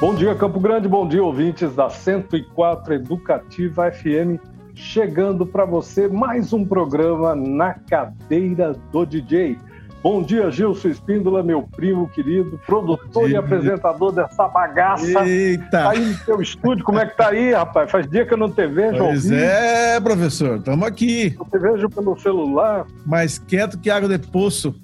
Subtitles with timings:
[0.00, 4.40] Bom dia, Campo Grande, bom dia, ouvintes da 104 Educativa FM.
[4.74, 9.58] Chegando para você mais um programa na cadeira do DJ.
[10.02, 15.28] Bom dia, Gilson Espíndola, meu primo querido, produtor e apresentador dessa bagaça.
[15.28, 15.68] Eita!
[15.70, 17.90] Tá aí no seu estúdio, como é que tá aí, rapaz?
[17.90, 18.96] Faz dia que eu não te vejo.
[18.96, 21.36] Pois é, professor, estamos aqui.
[21.38, 22.86] Eu te vejo pelo celular.
[23.04, 24.74] Mais quieto que água de poço.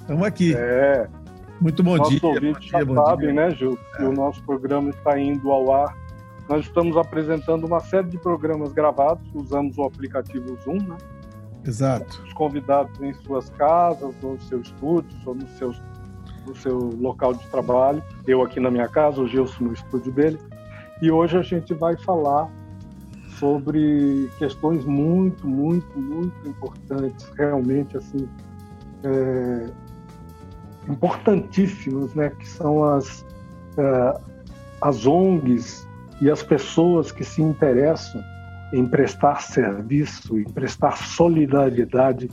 [0.00, 0.54] Estamos aqui.
[0.56, 1.06] É.
[1.60, 2.28] Muito bom Nossos dia.
[2.28, 5.72] ouvintes bom já dia, bom sabem, né, Gil, que o nosso programa está indo ao
[5.72, 5.96] ar.
[6.48, 10.96] Nós estamos apresentando uma série de programas gravados, usamos o aplicativo Zoom, né?
[11.66, 12.22] Exato.
[12.22, 15.72] Os convidados em suas casas, ou nos seus estúdios, ou no seu,
[16.46, 18.02] no seu local de trabalho.
[18.26, 20.38] Eu aqui na minha casa, o Gilson no estúdio dele.
[21.00, 22.50] E hoje a gente vai falar
[23.38, 28.28] sobre questões muito, muito, muito importantes, realmente assim,
[29.02, 29.70] é,
[30.88, 32.30] importantíssimas, né?
[32.30, 33.24] Que são as,
[33.76, 34.20] é,
[34.80, 35.86] as ONGs
[36.20, 38.22] e as pessoas que se interessam
[38.72, 42.28] em prestar serviço, em prestar solidariedade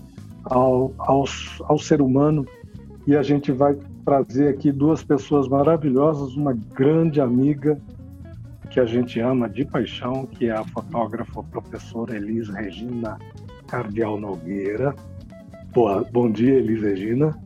[0.46, 1.26] ao, ao,
[1.64, 2.46] ao ser humano.
[3.06, 7.80] E a gente vai trazer aqui duas pessoas maravilhosas, uma grande amiga
[8.70, 13.20] que a gente ama de paixão, que é a fotógrafa professora Elis Regina
[13.68, 14.96] Cardial Nogueira.
[15.74, 17.38] Boa, bom dia, Elis Regina.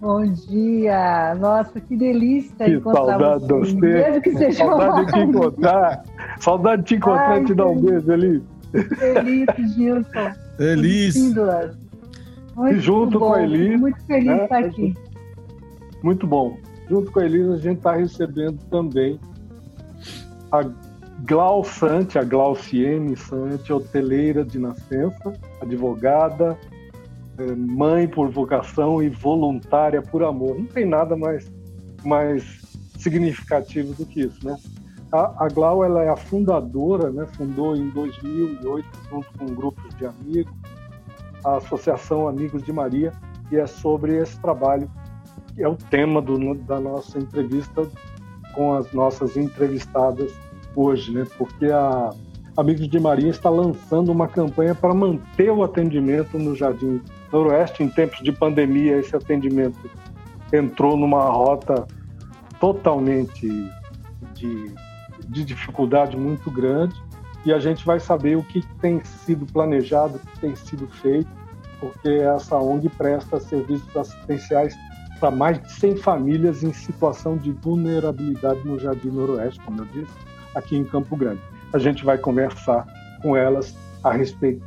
[0.00, 1.34] Bom dia!
[1.34, 3.74] Nossa, que delícia Que encontrar saudade de vocês.
[3.74, 3.86] você.
[3.86, 6.04] Mesmo que seja Saudade de te encontrar.
[6.38, 8.42] Saudade de te encontrar Ai, e te dar um beijo, Elis.
[8.96, 10.32] Feliz, Gilson.
[10.56, 11.34] Feliz.
[12.54, 14.94] Muito E junto bom, com a Eli, Muito feliz né, de estar aqui.
[16.02, 16.56] Muito bom.
[16.88, 19.18] Junto com a Elisa, a gente está recebendo também
[20.52, 20.62] a
[21.26, 26.56] Glau Sante, a Glauciene Sante, hoteleira de nascença, advogada,
[27.56, 30.58] mãe por vocação e voluntária por amor.
[30.58, 31.50] Não tem nada mais,
[32.04, 32.60] mais
[32.98, 34.56] significativo do que isso, né?
[35.12, 37.26] A, a Glau ela é a fundadora, né?
[37.36, 40.52] fundou em 2008, junto com grupos de amigos,
[41.44, 43.12] a Associação Amigos de Maria,
[43.50, 44.90] e é sobre esse trabalho
[45.54, 47.88] que é o tema do, da nossa entrevista
[48.54, 50.30] com as nossas entrevistadas
[50.76, 51.24] hoje, né?
[51.38, 52.10] Porque a
[52.58, 57.00] Amigos de Maria está lançando uma campanha para manter o atendimento no Jardim
[57.32, 58.98] Noroeste em tempos de pandemia.
[58.98, 59.90] Esse atendimento
[60.52, 61.86] entrou numa rota
[62.60, 63.48] totalmente
[64.34, 64.72] de,
[65.28, 66.94] de dificuldade muito grande
[67.44, 71.28] e a gente vai saber o que tem sido planejado, o que tem sido feito,
[71.80, 74.76] porque essa ONG presta serviços assistenciais
[75.20, 80.12] para mais de 100 famílias em situação de vulnerabilidade no Jardim Noroeste, como eu disse,
[80.54, 81.40] aqui em Campo Grande.
[81.72, 82.86] A gente vai conversar
[83.22, 84.64] com elas a respeito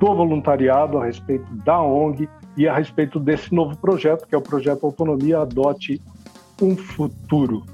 [0.00, 4.40] do voluntariado, a respeito da ONG e a respeito desse novo projeto, que é o
[4.40, 6.00] projeto Autonomia Adote
[6.60, 7.66] um Futuro.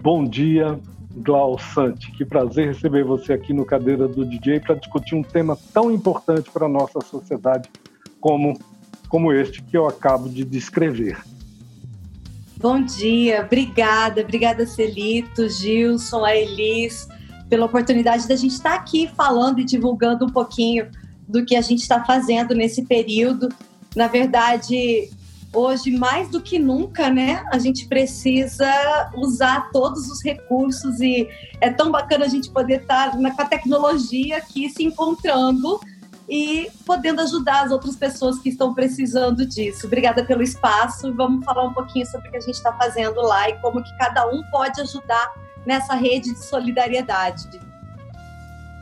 [0.00, 0.80] Bom dia,
[1.16, 2.10] Glau Sante.
[2.12, 6.50] Que prazer receber você aqui no Cadeira do DJ para discutir um tema tão importante
[6.50, 7.68] para a nossa sociedade
[8.18, 8.58] como,
[9.10, 11.22] como este que eu acabo de descrever.
[12.56, 17.08] Bom dia, obrigada, obrigada Celito, Gilson, a Elis,
[17.50, 20.88] pela oportunidade da gente estar aqui falando e divulgando um pouquinho
[21.32, 23.48] do que a gente está fazendo nesse período.
[23.96, 25.10] Na verdade,
[25.52, 27.44] hoje mais do que nunca, né?
[27.52, 28.70] A gente precisa
[29.14, 31.28] usar todos os recursos e
[31.60, 35.80] é tão bacana a gente poder estar na, com a tecnologia aqui se encontrando
[36.28, 39.86] e podendo ajudar as outras pessoas que estão precisando disso.
[39.86, 41.12] Obrigada pelo espaço.
[41.14, 43.98] Vamos falar um pouquinho sobre o que a gente está fazendo lá e como que
[43.98, 45.32] cada um pode ajudar
[45.66, 47.60] nessa rede de solidariedade.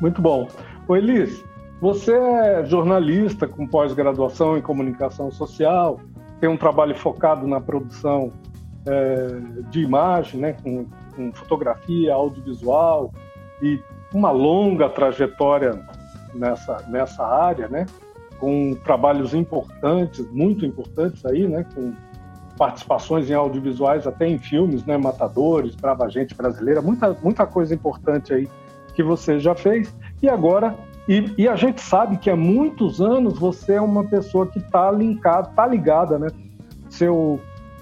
[0.00, 0.49] Muito bom.
[0.87, 1.44] Ô Elis,
[1.80, 5.98] você é jornalista com pós-graduação em comunicação social,
[6.38, 8.32] tem um trabalho focado na produção
[8.86, 10.86] é, de imagem, né, com,
[11.16, 13.12] com fotografia, audiovisual
[13.62, 13.80] e
[14.12, 15.80] uma longa trajetória
[16.34, 17.86] nessa, nessa área, né,
[18.38, 21.94] com trabalhos importantes, muito importantes aí, né, com
[22.56, 28.34] participações em audiovisuais, até em filmes, né, Matadores, Brava Gente Brasileira, muita, muita coisa importante
[28.34, 28.48] aí
[28.94, 29.94] que você já fez.
[30.22, 30.74] E agora,
[31.10, 34.92] e, e a gente sabe que há muitos anos você é uma pessoa que está
[34.92, 36.28] linkada, está ligada, né,
[36.89, 37.41] seu,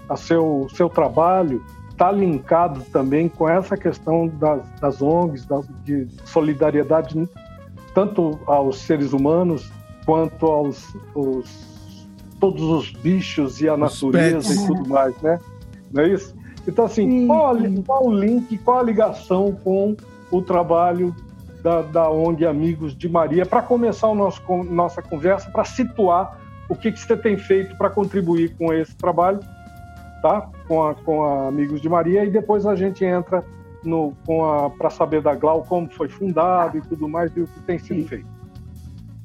[0.08, 6.08] a seu, seu trabalho está linkado também com essa questão das, das ONGs, das, de
[6.25, 7.28] solidariedade
[7.92, 9.70] tanto aos seres humanos
[10.06, 12.08] quanto aos, os,
[12.40, 14.62] todos os bichos e a Os natureza pets.
[14.62, 15.38] e tudo mais, né?
[15.92, 16.34] Não é isso?
[16.66, 19.94] Então, assim, Sim, qual, qual o link, qual a ligação com
[20.30, 21.14] o trabalho
[21.62, 26.38] da, da ONG Amigos de Maria para começar o nosso, con- nossa conversa, para situar
[26.69, 29.40] o que, que você tem feito para contribuir com esse trabalho,
[30.22, 30.49] tá?
[30.66, 33.44] Com a, com a Amigos de Maria, e depois a gente entra
[34.76, 38.02] para saber da Glau como foi fundado e tudo mais e o que tem sido
[38.02, 38.06] Sim.
[38.08, 38.26] feito.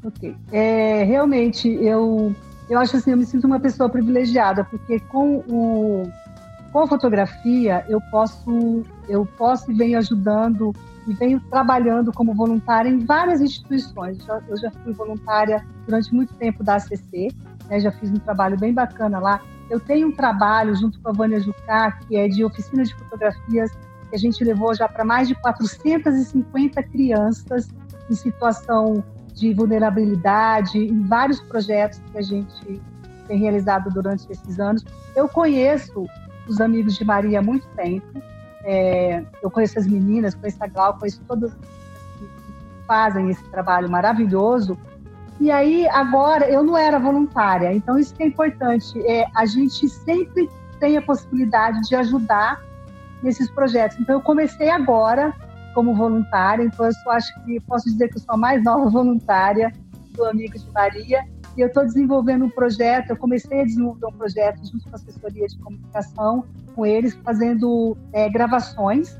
[0.06, 0.36] Ok.
[0.51, 2.33] É, realmente, eu,
[2.69, 6.03] eu acho assim, eu me sinto uma pessoa privilegiada, porque com, o,
[6.71, 10.74] com a fotografia eu posso, eu posso e venho ajudando
[11.07, 14.25] e venho trabalhando como voluntária em várias instituições.
[14.47, 17.29] Eu já, fui voluntária durante muito tempo da ACC,
[17.69, 19.41] né, já fiz um trabalho bem bacana lá.
[19.69, 23.71] Eu tenho um trabalho junto com a Vânia Jucá, que é de oficina de fotografias,
[24.09, 27.67] que a gente levou já para mais de 450 crianças
[28.09, 29.03] em situação
[29.33, 32.81] de vulnerabilidade, em vários projetos que a gente
[33.27, 34.83] tem realizado durante esses anos.
[35.15, 36.05] Eu conheço
[36.47, 38.21] os amigos de Maria há muito tempo,
[38.63, 42.30] é, eu conheço as meninas, conheço a Glau, conheço todas que
[42.88, 44.77] fazem esse trabalho maravilhoso.
[45.39, 49.00] E aí, agora, eu não era voluntária, então isso que é importante.
[49.06, 50.50] É, a gente sempre
[50.80, 52.62] tem a possibilidade de ajudar
[53.21, 54.00] nesses projetos.
[54.00, 55.33] Então, eu comecei agora
[55.74, 58.88] como voluntária, então eu só acho que posso dizer que eu sou a mais nova
[58.92, 59.71] voluntária
[60.12, 61.25] do Amigo de Maria.
[61.55, 64.95] E eu estou desenvolvendo um projeto, eu comecei a desenvolver um projeto junto com a
[64.95, 66.45] assessoria de comunicação,
[66.75, 69.17] com eles, fazendo é, gravações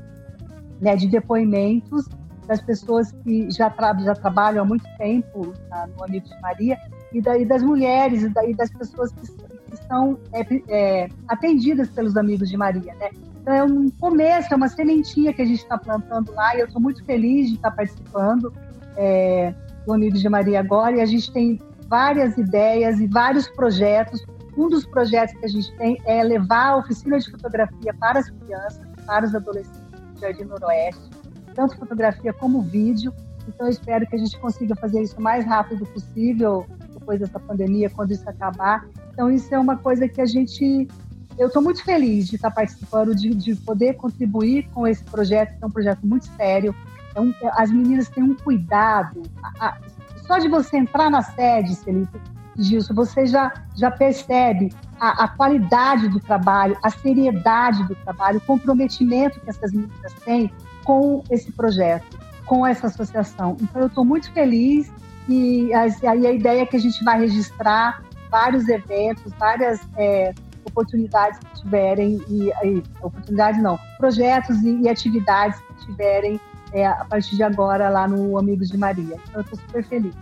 [0.80, 2.08] né, de depoimentos
[2.46, 6.78] das pessoas que já, tra já trabalham há muito tempo tá, no Amigo de Maria,
[7.12, 9.44] e, das mulheres, e das pessoas que,
[9.88, 12.94] são é, é, atendidas pelos Amigos de Maria.
[12.94, 13.10] Né?
[13.40, 16.66] Então, é um começo, é uma sementinha que a gente está plantando lá, e eu
[16.66, 18.52] estou muito feliz de estar participando
[18.96, 19.52] é,
[19.84, 24.24] do Amigos de Maria agora, e a gente tem várias ideias e vários projetos.
[24.56, 28.30] Um dos projetos que a gente tem é levar a oficina de fotografia para as
[28.30, 29.80] crianças, para os adolescentes
[30.14, 31.10] do Jardim Noroeste,
[31.54, 33.12] tanto fotografia como vídeo.
[33.48, 37.38] Então, eu espero que a gente consiga fazer isso o mais rápido possível, depois dessa
[37.38, 38.86] pandemia, quando isso acabar.
[39.12, 40.88] Então, isso é uma coisa que a gente.
[41.36, 45.64] Eu estou muito feliz de estar participando, de, de, poder contribuir com esse projeto, que
[45.64, 46.74] é um projeto muito sério.
[47.14, 49.22] É um, as meninas têm um cuidado.
[49.42, 49.78] A, a,
[50.26, 52.20] só de você entrar na sede, Celita,
[52.56, 58.40] Gilson, você já, já percebe a, a, qualidade do trabalho, a seriedade do trabalho, o
[58.40, 60.50] comprometimento que essas meninas têm
[60.84, 63.56] com esse projeto, com essa associação.
[63.60, 64.92] Então, eu estou muito feliz
[65.28, 70.32] e aí a ideia é que a gente vai registrar vários eventos, várias é,
[70.64, 76.40] oportunidades que tiverem, e, e oportunidades não, projetos e, e atividades que tiverem
[76.74, 79.16] é, a partir de agora lá no Amigos de Maria.
[79.28, 80.14] Então, eu estou super feliz.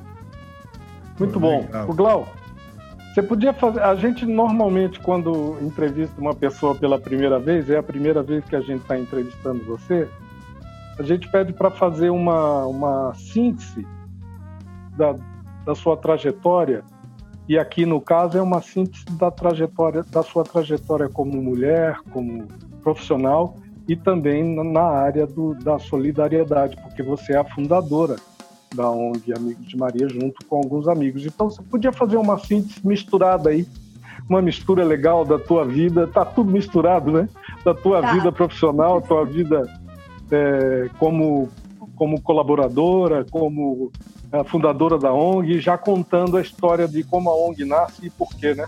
[1.19, 1.67] Muito bom.
[1.89, 2.29] O Glau,
[3.13, 3.81] você podia fazer.
[3.81, 8.55] A gente normalmente, quando entrevista uma pessoa pela primeira vez, é a primeira vez que
[8.55, 10.09] a gente está entrevistando você,
[10.99, 13.87] a gente pede para fazer uma, uma síntese
[14.97, 15.17] da,
[15.65, 16.85] da sua trajetória.
[17.49, 22.47] E aqui, no caso, é uma síntese da trajetória, da sua trajetória como mulher, como
[22.83, 23.57] profissional
[23.89, 28.17] e também na área do, da solidariedade, porque você é a fundadora
[28.75, 31.27] da ONG Amigos de Maria, junto com alguns amigos.
[31.27, 33.67] Então, você podia fazer uma síntese misturada aí,
[34.29, 37.29] uma mistura legal da tua vida, tá tudo misturado, né?
[37.65, 38.13] Da tua tá.
[38.13, 39.63] vida profissional, tua vida
[40.31, 41.49] é, como,
[41.97, 43.91] como colaboradora, como
[44.31, 48.35] é, fundadora da ONG, já contando a história de como a ONG nasce e por
[48.37, 48.67] quê, né?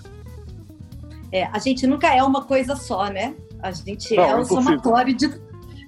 [1.32, 3.34] É, a gente nunca é uma coisa só, né?
[3.64, 5.40] A gente Não, é o somatório de,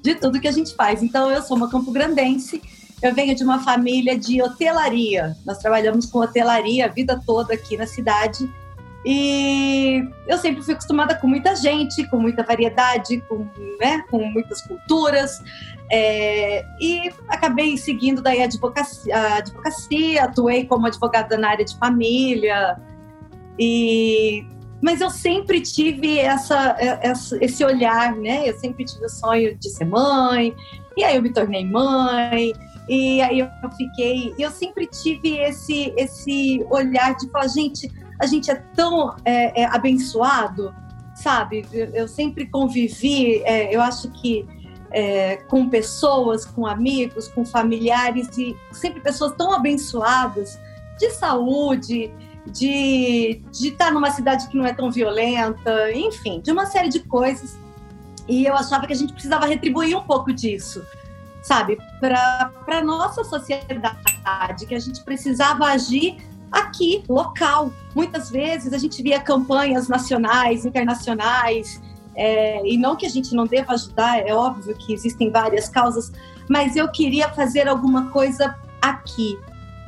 [0.03, 1.03] de tudo que a gente faz.
[1.03, 2.63] Então, eu sou uma campo-grandense,
[3.03, 5.37] eu venho de uma família de hotelaria.
[5.45, 8.51] Nós trabalhamos com hotelaria a vida toda aqui na cidade.
[9.05, 13.47] E eu sempre fui acostumada com muita gente, com muita variedade, com,
[13.79, 15.39] né, com muitas culturas.
[15.93, 21.79] É, e acabei seguindo daí a advocacia, a advocacia, atuei como advogada na área de
[21.79, 22.81] família.
[23.59, 24.47] E
[24.83, 28.49] mas eu sempre tive essa, essa, esse olhar, né?
[28.49, 30.55] Eu sempre tive o sonho de ser mãe,
[30.97, 32.53] e aí eu me tornei mãe,
[32.89, 34.35] e aí eu fiquei.
[34.39, 37.91] Eu sempre tive esse, esse olhar de falar, gente,
[38.21, 40.75] a gente é tão é, é, abençoado,
[41.15, 41.67] sabe?
[41.73, 44.47] Eu, eu sempre convivi, é, eu acho que
[44.91, 50.59] é, com pessoas, com amigos, com familiares, e sempre pessoas tão abençoadas
[50.99, 52.11] de saúde,
[52.47, 57.01] de, de estar numa cidade que não é tão violenta, enfim, de uma série de
[57.01, 57.57] coisas.
[58.29, 60.85] E eu achava que a gente precisava retribuir um pouco disso,
[61.43, 66.17] sabe, para a nossa sociedade, que a gente precisava agir
[66.51, 67.73] aqui, local.
[67.95, 71.81] Muitas vezes a gente via campanhas nacionais, internacionais,
[72.17, 76.11] é, e não que a gente não deva ajudar, é óbvio que existem várias causas,
[76.49, 79.39] mas eu queria fazer alguma coisa aqui,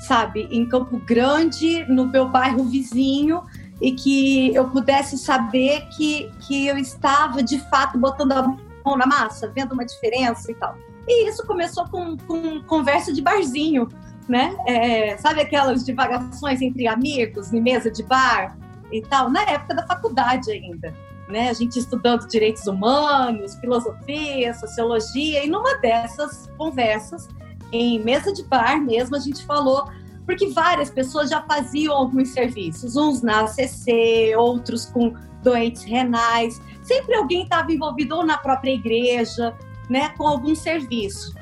[0.01, 3.43] sabe, em Campo Grande, no meu bairro vizinho,
[3.81, 9.07] e que eu pudesse saber que, que eu estava de fato botando a mão na
[9.07, 10.77] massa, vendo uma diferença e tal.
[11.07, 13.89] E isso começou com, com conversa de barzinho,
[14.29, 14.55] né?
[14.67, 18.59] É, sabe aquelas divagações entre amigos, em mesa de bar
[18.93, 20.95] e tal, na época da faculdade ainda.
[21.29, 21.51] Né?
[21.51, 27.29] A gente estudando direitos humanos, filosofia, sociologia, e numa dessas conversas,
[27.73, 29.89] em mesa de bar mesmo, a gente falou
[30.29, 36.61] porque várias pessoas já faziam alguns serviços, uns na ACC, outros com doentes renais.
[36.83, 39.57] Sempre alguém estava envolvido ou na própria igreja,
[39.89, 41.35] né, com algum serviço.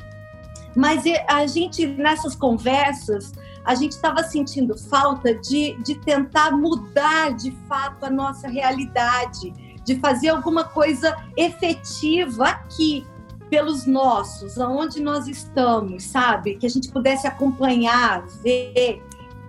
[0.77, 3.33] Mas a gente, nessas conversas,
[3.65, 9.53] a gente estava sentindo falta de, de tentar mudar de fato a nossa realidade,
[9.85, 13.05] de fazer alguma coisa efetiva aqui,
[13.49, 16.57] pelos nossos, aonde nós estamos, sabe?
[16.57, 19.03] Que a gente pudesse acompanhar, ver.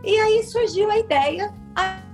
[0.03, 1.53] E aí surgiu a ideia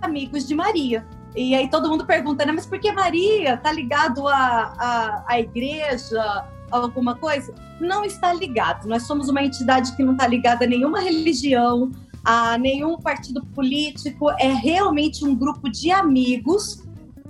[0.02, 1.06] Amigos de Maria.
[1.36, 2.52] E aí todo mundo pergunta, né?
[2.52, 3.58] Mas por que Maria?
[3.58, 7.54] Tá ligado à, à, à igreja, alguma coisa?
[7.80, 8.88] Não está ligado.
[8.88, 11.92] Nós somos uma entidade que não está ligada a nenhuma religião,
[12.24, 14.30] a nenhum partido político.
[14.32, 16.83] É realmente um grupo de amigos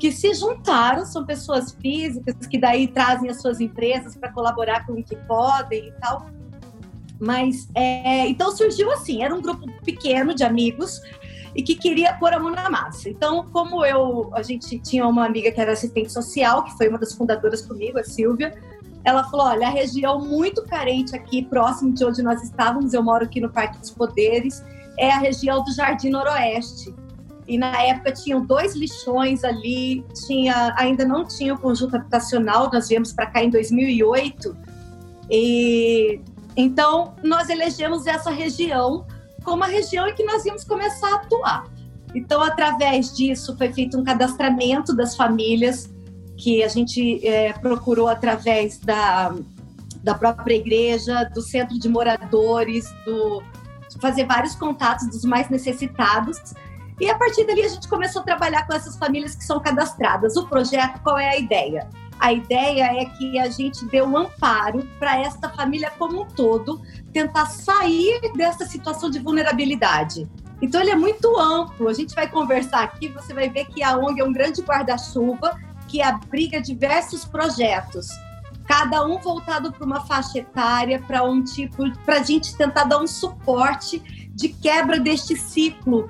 [0.03, 4.91] que se juntaram, são pessoas físicas que daí trazem as suas empresas para colaborar com
[4.91, 6.25] o que podem e tal.
[7.21, 10.99] Mas é, então surgiu assim, era um grupo pequeno de amigos
[11.55, 13.07] e que queria pôr a mão na massa.
[13.07, 16.99] Então, como eu, a gente tinha uma amiga que era assistente social, que foi uma
[16.99, 18.53] das fundadoras comigo, a Silvia,
[19.05, 23.23] ela falou: olha, a região muito carente aqui, próximo de onde nós estávamos, eu moro
[23.23, 24.61] aqui no Parque dos Poderes,
[24.99, 26.93] é a região do Jardim Noroeste.
[27.47, 32.87] E na época tinham dois lixões ali, tinha, ainda não tinha o conjunto habitacional, nós
[32.87, 34.55] viemos para cá em 2008.
[35.29, 36.19] E
[36.55, 39.05] então nós elegemos essa região
[39.43, 41.67] como uma região em que nós íamos começar a atuar.
[42.15, 45.91] Então, através disso, foi feito um cadastramento das famílias
[46.37, 49.35] que a gente é, procurou através da,
[50.03, 53.41] da própria igreja, do centro de moradores, do
[53.99, 56.37] fazer vários contatos dos mais necessitados
[57.03, 60.37] e a partir dali a gente começou a trabalhar com essas famílias que são cadastradas.
[60.37, 61.89] O projeto, qual é a ideia?
[62.17, 66.81] A ideia é que a gente dê um amparo para esta família como um todo
[67.11, 70.29] tentar sair dessa situação de vulnerabilidade.
[70.61, 71.89] Então ele é muito amplo.
[71.89, 75.59] A gente vai conversar aqui, você vai ver que a ONG é um grande guarda-chuva
[75.89, 78.07] que abriga diversos projetos,
[78.65, 82.99] cada um voltado para uma faixa etária, para um tipo, para a gente tentar dar
[82.99, 83.99] um suporte
[84.33, 86.09] de quebra deste ciclo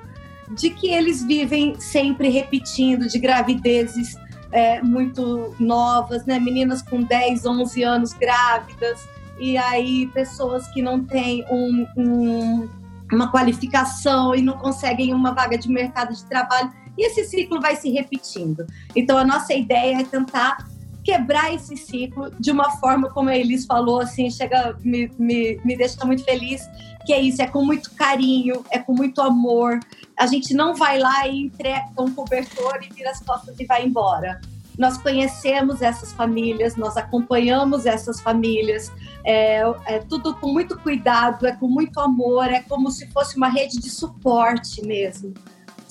[0.50, 4.16] de que eles vivem sempre repetindo, de gravidezes
[4.52, 6.38] é, muito novas, né?
[6.38, 9.08] Meninas com 10, 11 anos grávidas,
[9.38, 12.68] e aí pessoas que não têm um, um,
[13.12, 16.72] uma qualificação e não conseguem uma vaga de mercado de trabalho.
[16.96, 18.64] E esse ciclo vai se repetindo.
[18.94, 20.58] Então, a nossa ideia é tentar
[21.04, 25.76] quebrar esse ciclo de uma forma como a Elis falou, assim, chega, me, me, me
[25.76, 26.62] deixa muito feliz,
[27.04, 29.78] que é isso, é com muito carinho, é com muito amor.
[30.18, 33.84] A gente não vai lá e entrega um cobertor e vira as costas e vai
[33.84, 34.40] embora.
[34.78, 38.90] Nós conhecemos essas famílias, nós acompanhamos essas famílias,
[39.24, 43.48] é, é tudo com muito cuidado, é com muito amor, é como se fosse uma
[43.48, 45.32] rede de suporte mesmo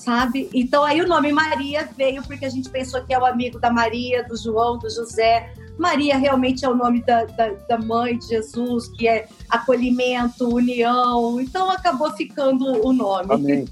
[0.04, 0.50] sabe?
[0.52, 3.70] Então aí o nome Maria veio porque a gente pensou que é o amigo da
[3.70, 5.50] Maria, do João, do José.
[5.78, 11.40] Maria realmente é o nome da, da, da mãe de Jesus, que é acolhimento, união.
[11.40, 13.32] Então acabou ficando o nome.
[13.32, 13.64] Amém.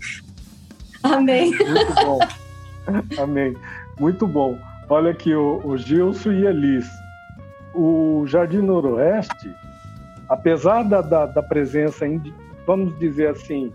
[1.05, 1.51] Amém.
[1.51, 2.19] Muito bom.
[3.19, 3.57] Amém.
[4.01, 4.59] Muito bom.
[4.89, 6.87] Olha aqui o, o Gilson e Elis.
[7.75, 9.55] O Jardim Noroeste,
[10.29, 12.05] apesar da, da, da presença,
[12.67, 13.73] vamos dizer assim,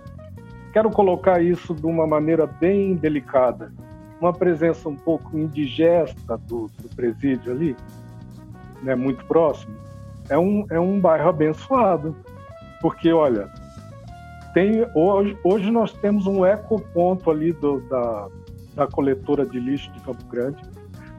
[0.77, 3.73] quero colocar isso de uma maneira bem delicada.
[4.21, 7.75] Uma presença um pouco indigesta do, do presídio ali,
[8.83, 9.73] né, muito próximo,
[10.29, 12.15] é um, é um bairro abençoado.
[12.79, 13.49] Porque, olha,
[14.53, 18.27] tem, hoje, hoje nós temos um ecoponto ali do, da,
[18.75, 20.61] da coletora de lixo de Campo Grande.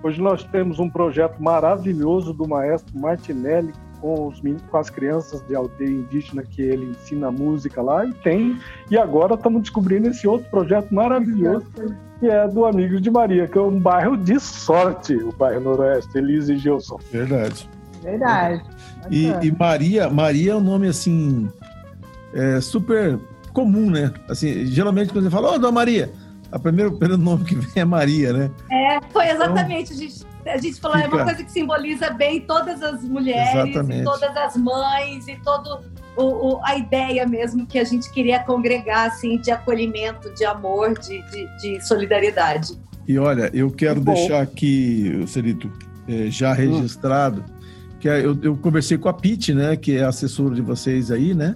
[0.05, 5.55] Hoje nós temos um projeto maravilhoso do maestro Martinelli, com, os, com as crianças de
[5.55, 8.59] aldeia indígena que ele ensina música lá e tem.
[8.91, 11.67] E agora estamos descobrindo esse outro projeto maravilhoso
[12.19, 16.19] que é do Amigos de Maria, que é um bairro de sorte, o bairro Noroeste,
[16.19, 16.99] Elise e Gilson.
[17.13, 17.69] Verdade.
[18.03, 18.63] Verdade.
[19.11, 21.49] E, e, Maria, Maria é um nome assim
[22.33, 23.19] é, super
[23.53, 24.13] comum, né?
[24.29, 26.13] Assim, geralmente quando você fala, ô, oh, Dona Maria,
[26.53, 28.51] o primeiro, primeiro nome que vem é Maria, né?
[28.71, 29.93] É, foi exatamente.
[29.93, 31.09] Então, a gente a gente falou, Fica.
[31.09, 35.81] é uma coisa que simboliza bem todas as mulheres, e todas as mães, e todo
[36.17, 40.99] o, o, a ideia mesmo que a gente queria congregar, assim, de acolhimento, de amor,
[40.99, 42.79] de, de, de solidariedade.
[43.07, 45.71] E olha, eu quero deixar aqui, Celito,
[46.09, 46.55] é, já hum.
[46.55, 47.45] registrado,
[48.01, 51.35] que é, eu, eu conversei com a Pete, né, que é assessora de vocês aí,
[51.35, 51.55] né?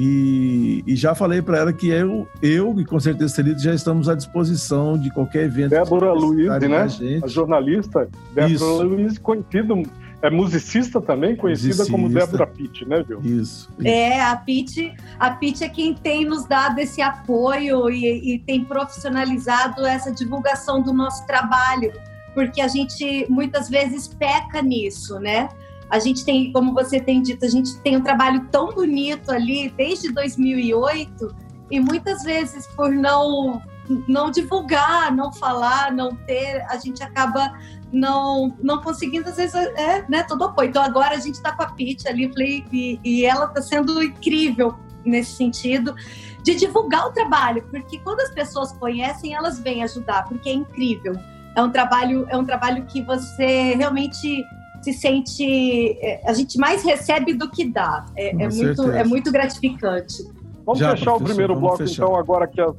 [0.00, 4.08] E, e já falei para ela que eu, eu e com certeza Celito já estamos
[4.08, 5.70] à disposição de qualquer evento.
[5.70, 7.18] Débora Luiz, né?
[7.20, 9.82] A, a, jornalista Débora Luiz, conhecido
[10.22, 11.92] é musicista também, conhecida musicista.
[11.92, 13.20] como Débora Pitt, né, viu?
[13.24, 13.88] Isso, isso.
[13.88, 18.64] É, a Pitt, a Pitt é quem tem nos dado esse apoio e, e tem
[18.64, 21.92] profissionalizado essa divulgação do nosso trabalho,
[22.34, 25.48] porque a gente muitas vezes peca nisso, né?
[25.90, 29.70] A gente tem, como você tem dito, a gente tem um trabalho tão bonito ali
[29.70, 31.34] desde 2008
[31.70, 33.62] e muitas vezes por não
[34.06, 37.58] não divulgar, não falar, não ter, a gente acaba
[37.90, 40.68] não não conseguindo às vezes é, né, todo apoio.
[40.68, 44.02] Então agora a gente está com a Pete ali, falei, e, e ela está sendo
[44.02, 45.94] incrível nesse sentido
[46.42, 51.14] de divulgar o trabalho, porque quando as pessoas conhecem, elas vêm ajudar, porque é incrível.
[51.56, 54.44] É um trabalho, é um trabalho que você realmente
[54.82, 58.06] se sente, é, a gente mais recebe do que dá.
[58.16, 60.22] É, é muito, é muito gratificante.
[60.64, 62.04] Vamos Já, fechar o primeiro bloco, fechar.
[62.04, 62.72] então, agora que a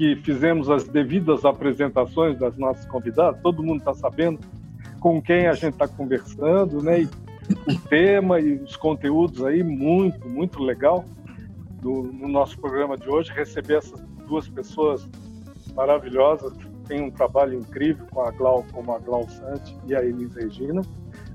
[0.00, 4.38] que fizemos as devidas apresentações das nossas convidadas, todo mundo está sabendo
[4.98, 7.02] com quem a gente está conversando, né?
[7.02, 7.08] E
[7.70, 11.04] o tema e os conteúdos aí, muito, muito legal
[11.82, 13.30] do, no nosso programa de hoje.
[13.30, 15.06] Receber essas duas pessoas
[15.74, 20.02] maravilhosas, que têm um trabalho incrível com a Glau, como a Glau Sante e a
[20.02, 20.80] Elis Regina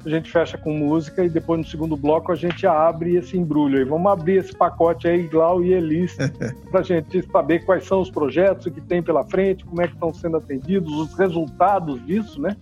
[0.05, 3.79] a gente fecha com música e depois no segundo bloco a gente abre esse embrulho
[3.79, 3.83] aí.
[3.83, 6.15] Vamos abrir esse pacote aí, Glau e Elis,
[6.69, 9.93] para a gente saber quais são os projetos que tem pela frente, como é que
[9.93, 12.55] estão sendo atendidos, os resultados disso, né?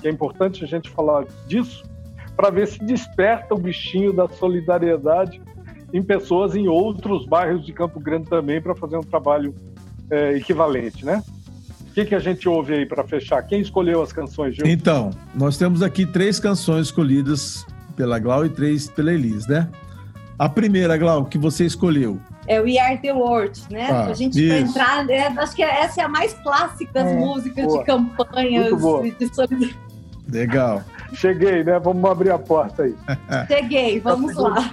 [0.00, 1.84] Que é importante a gente falar disso,
[2.36, 5.40] para ver se desperta o bichinho da solidariedade
[5.92, 9.54] em pessoas em outros bairros de Campo Grande também para fazer um trabalho
[10.10, 11.22] é, equivalente, né?
[11.98, 13.42] Que, que a gente ouve aí para fechar?
[13.42, 14.66] Quem escolheu as canções, Gil?
[14.66, 19.68] Então, nós temos aqui três canções escolhidas pela Glau e três pela Elis, né?
[20.38, 22.20] A primeira, Glau, que você escolheu.
[22.46, 23.88] É o We Are The World, né?
[23.90, 27.16] Ah, a gente vai entrar, é, acho que essa é a mais clássica das é,
[27.16, 27.78] músicas boa.
[27.80, 28.72] de campanhas
[29.48, 29.76] de.
[30.30, 30.82] Legal.
[31.14, 31.78] Cheguei, né?
[31.80, 32.94] Vamos abrir a porta aí.
[33.48, 34.72] Cheguei, vamos lá.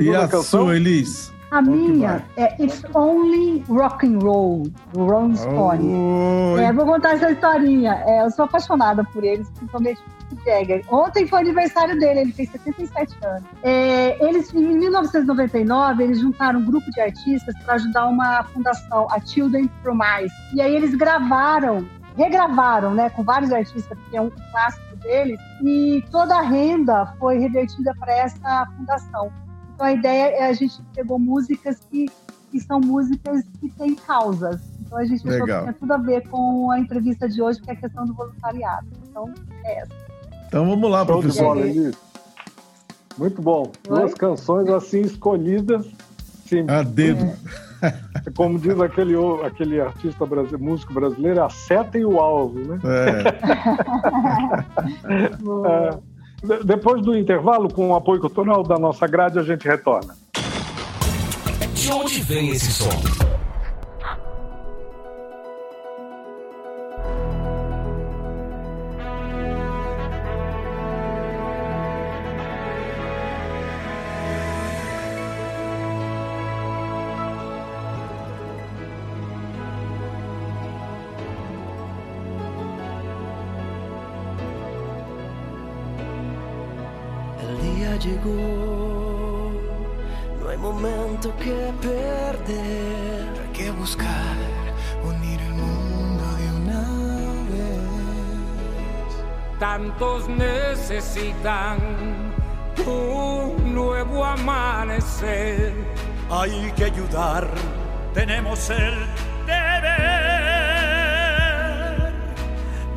[0.00, 1.33] E a, e a sua, Elis?
[1.54, 6.60] A minha é It's Only Rock and Roll, do Ron Stone.
[6.60, 7.94] É, vou contar essa historinha.
[8.04, 10.84] É, eu sou apaixonada por eles, principalmente por Jagger.
[10.92, 13.44] Ontem foi aniversário dele, ele fez 77 anos.
[13.62, 19.20] É, eles, em 1999, eles juntaram um grupo de artistas para ajudar uma fundação, a
[19.20, 20.34] Children Promise.
[20.56, 21.86] E aí eles gravaram
[22.16, 27.38] regravaram, né, com vários artistas, porque é um clássico deles, e toda a renda foi
[27.38, 29.32] revertida para essa fundação.
[29.74, 32.06] Então a ideia é a gente pegou músicas que,
[32.50, 34.60] que são músicas que têm causas.
[34.80, 37.70] Então a gente achou que tinha tudo a ver com a entrevista de hoje, que
[37.70, 38.86] é a questão do voluntariado.
[39.08, 39.32] Então
[39.64, 39.92] é essa.
[40.46, 41.56] Então vamos lá, professor.
[43.18, 43.72] Muito bom.
[43.88, 43.98] Oi?
[43.98, 45.86] Duas canções assim escolhidas.
[46.46, 46.66] Sim.
[46.68, 47.24] A dedo.
[47.82, 48.30] É.
[48.34, 52.78] Como diz aquele, aquele artista brasileiro, músico brasileiro, acertem o alvo, né?
[52.84, 53.24] É.
[55.98, 56.13] é.
[56.64, 60.14] Depois do intervalo, com o apoio cultural da nossa grade, a gente retorna.
[61.74, 63.23] De onde vem esse som?
[99.78, 99.84] Vez.
[99.84, 101.78] Tantos necesitan
[102.86, 105.74] un nuevo amanecer.
[106.30, 107.48] Hay que ayudar,
[108.12, 108.94] tenemos el
[109.46, 109.94] deber.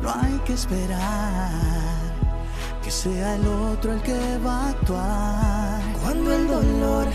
[0.02, 1.50] No hay que esperar
[2.82, 5.80] que sea el otro el que va a actuar.
[6.02, 7.08] Cuando el dolor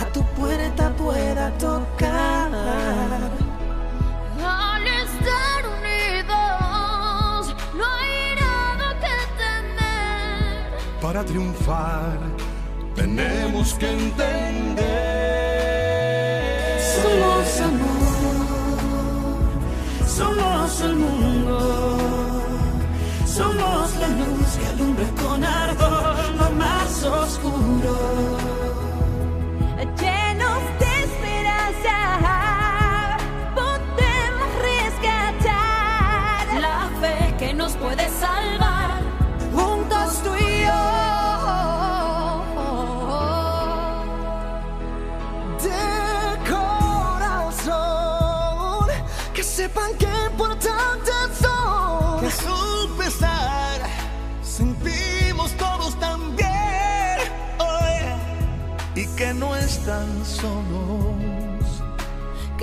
[0.00, 2.50] a tu puerta pueda tocar.
[11.06, 12.18] Para triunfar,
[12.96, 14.84] tenemos que entender.
[17.00, 18.16] Somos amor,
[20.04, 21.15] somos el mundo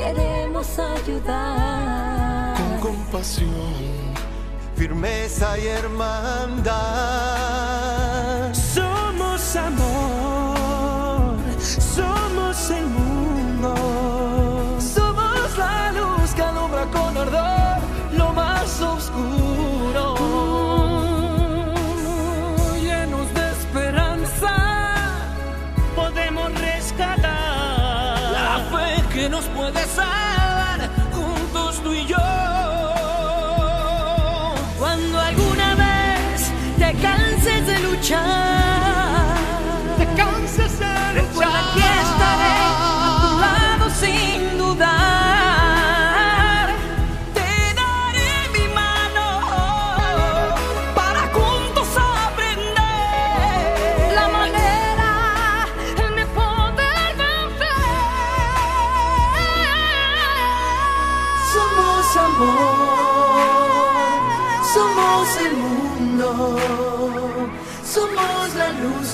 [0.03, 2.55] queremos ayudar.
[2.55, 3.73] Con compasión,
[4.75, 6.73] firmeza y hermandad.
[8.53, 10.02] Somos amor.
[38.13, 38.52] shine.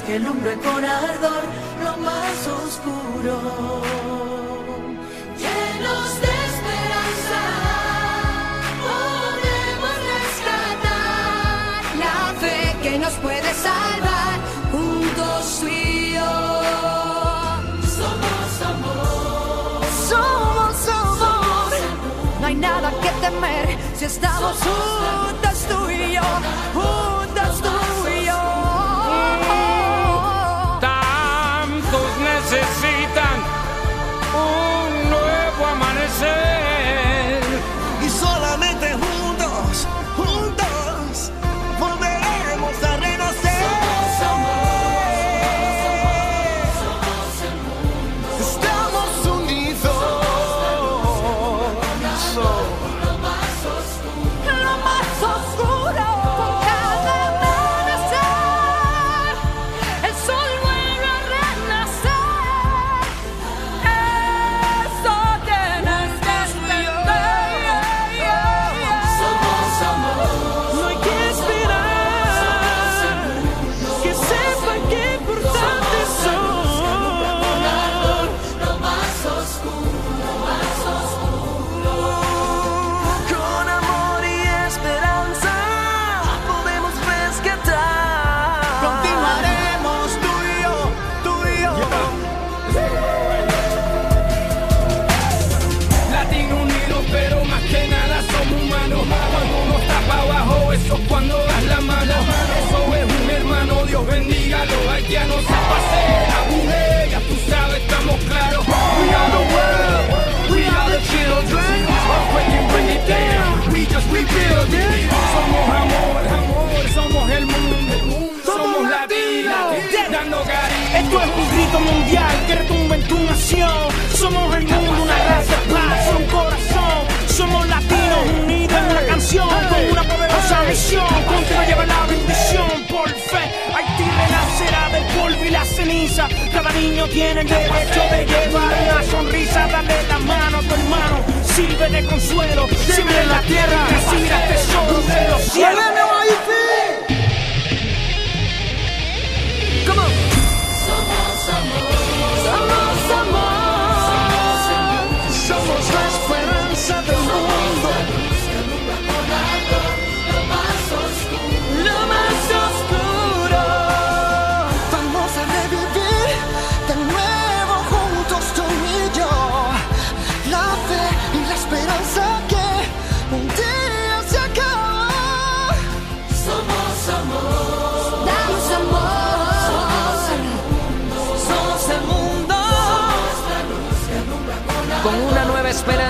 [0.09, 1.43] que lumbre con ardor
[1.83, 3.35] lo más oscuro.
[5.43, 7.41] Llenos de esperanza,
[8.87, 14.35] podemos rescatar la fe que nos puede salvar
[14.71, 16.31] juntos tú y yo.
[17.99, 19.81] Somos amor.
[20.09, 21.71] Somos amor.
[22.41, 26.27] No hay nada que temer si estamos juntos tú y yo.
[26.73, 28.48] Juntos tú y yo.
[32.51, 32.98] It's it.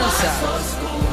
[0.10, 1.09] Sussa.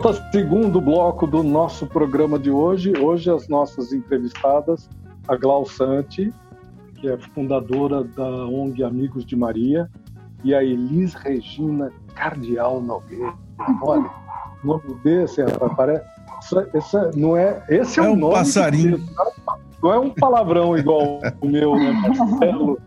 [0.00, 2.92] Volta, segundo bloco do nosso programa de hoje.
[2.96, 4.88] Hoje as nossas entrevistadas,
[5.26, 6.32] a Glau Santi,
[6.94, 9.90] que é fundadora da ONG Amigos de Maria,
[10.44, 13.34] e a Elis Regina Cardial Nogueira.
[13.82, 14.08] Olha,
[14.62, 16.04] o nome desse, rapaz, parece...
[16.38, 19.04] Essa, essa não é, esse é, É o um nome passarinho.
[19.82, 21.90] Não é um palavrão igual o meu, né?
[21.90, 22.78] Marcelo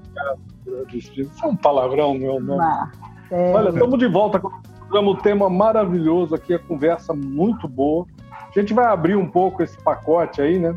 [0.94, 2.58] Isso é um palavrão, meu nome.
[2.58, 2.90] Mas,
[3.32, 4.50] é, Olha, estamos de volta com
[4.92, 8.06] programa, um tema maravilhoso aqui, a conversa muito boa.
[8.30, 10.76] A gente vai abrir um pouco esse pacote aí, né?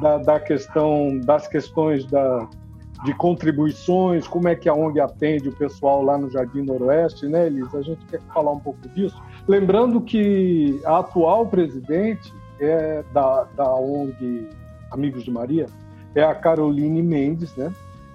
[0.00, 2.48] Da, da questão, das questões da,
[3.04, 7.46] de contribuições, como é que a ONG atende o pessoal lá no Jardim Noroeste, né,
[7.46, 7.78] Elisa?
[7.78, 9.20] A gente quer falar um pouco disso.
[9.48, 14.48] Lembrando que a atual presidente é da, da ONG
[14.92, 15.66] Amigos de Maria
[16.14, 17.72] é a Caroline Mendes, né?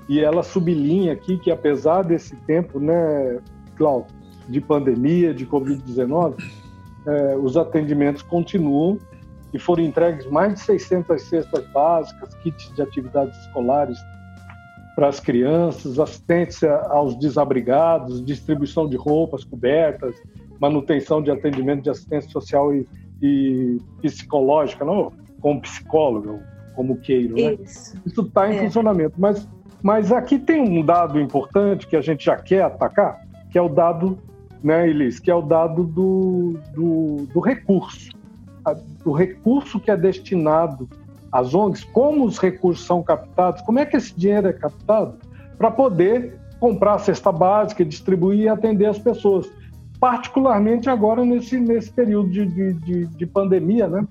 [0.07, 3.39] E ela sublinha aqui que apesar desse tempo, né,
[3.75, 4.20] Cláudio,
[4.51, 6.35] de pandemia, de Covid-19,
[7.07, 8.99] eh, os atendimentos continuam
[9.53, 13.97] e foram entregues mais de 600 cestas básicas, kits de atividades escolares
[14.95, 20.15] para as crianças, assistência aos desabrigados, distribuição de roupas, cobertas,
[20.59, 22.85] manutenção de atendimento de assistência social e,
[23.21, 26.39] e psicológica, não como psicólogo,
[26.75, 27.53] como queiro, né?
[27.63, 27.95] Isso.
[28.05, 28.59] Isso está em É.
[28.63, 29.15] funcionamento.
[29.17, 29.47] Mas,
[29.81, 33.67] mas aqui tem um dado importante que a gente já quer atacar, que é o
[33.67, 34.19] dado,
[34.63, 38.09] né, Elis, que é o dado do, do, do recurso.
[39.03, 40.87] Do recurso que é destinado
[41.31, 45.15] às ONGs, como os recursos são captados, como é que esse dinheiro é captado
[45.57, 49.49] para poder comprar a cesta básica, distribuir e atender as pessoas.
[49.99, 54.05] Particularmente agora nesse, nesse período de, de, de, de pandemia, né?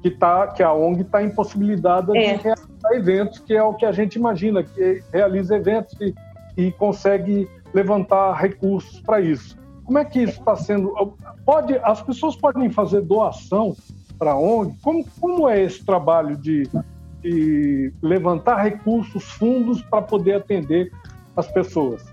[0.00, 2.36] Que, tá, que a ONG está impossibilitada É.
[2.36, 6.12] de realizar eventos, que é o que a gente imagina, que realiza eventos e,
[6.56, 9.56] e consegue levantar recursos para isso.
[9.84, 10.94] Como é que isso está sendo?
[11.44, 13.76] Pode, as pessoas podem fazer doação
[14.18, 14.76] para ONG?
[14.82, 16.68] Como, como é esse trabalho de,
[17.20, 20.92] de levantar recursos, fundos para poder atender
[21.36, 22.04] as pessoas?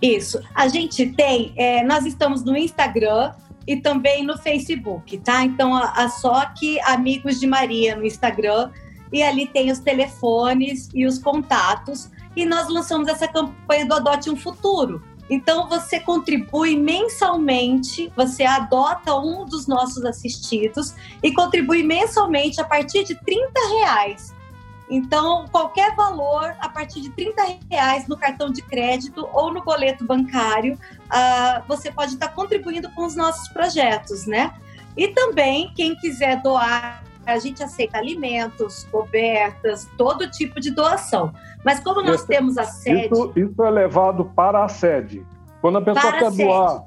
[0.00, 0.40] Isso.
[0.54, 3.32] A gente tem, é, nós estamos no Instagram
[3.66, 5.44] e também no Facebook, tá?
[5.44, 8.70] Então, a, a só que Amigos de Maria no Instagram
[9.12, 12.10] e ali tem os telefones e os contatos.
[12.34, 15.02] E nós lançamos essa campanha do Adote um Futuro.
[15.30, 23.04] Então, você contribui mensalmente, você adota um dos nossos assistidos e contribui mensalmente a partir
[23.04, 24.34] de 30 reais.
[24.90, 30.04] Então, qualquer valor a partir de 30 reais no cartão de crédito ou no boleto
[30.04, 30.76] bancário,
[31.08, 34.52] ah, você pode estar contribuindo com os nossos projetos, né?
[34.96, 41.32] E também, quem quiser doar, a gente aceita alimentos, cobertas, todo tipo de doação.
[41.64, 43.12] Mas como nós Isso- temos a sede...
[43.12, 45.24] Isso, isso é levado para a sede.
[45.60, 46.44] Quando a pessoa a quer sede.
[46.44, 46.84] doar,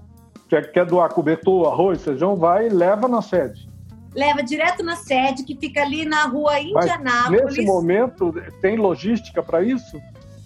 [0.49, 3.69] quer, quer doar cobertor, arroz, feijão, vai e leva na sede.
[4.15, 7.43] Leva direto na sede, que fica ali na rua Mas Indianápolis.
[7.45, 9.99] nesse momento, tem logística para isso?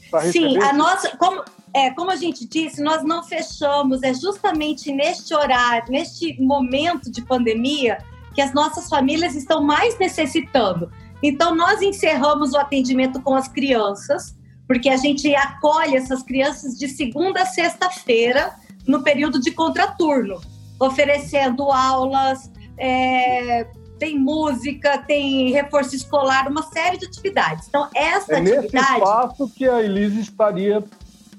[0.10, 4.90] Pra Sim, a nossa, como, é, como a gente disse, nós não fechamos, é justamente
[4.94, 7.98] neste horário, neste momento de pandemia,
[8.38, 10.92] que as nossas famílias estão mais necessitando.
[11.24, 16.88] Então, nós encerramos o atendimento com as crianças, porque a gente acolhe essas crianças de
[16.88, 18.54] segunda a sexta-feira,
[18.88, 20.40] no período de contraturno,
[20.80, 23.66] oferecendo aulas, é,
[23.98, 27.68] tem música, tem reforço escolar, uma série de atividades.
[27.68, 28.72] Então, essa é atividade.
[28.72, 30.84] nesse espaço que a Elise estaria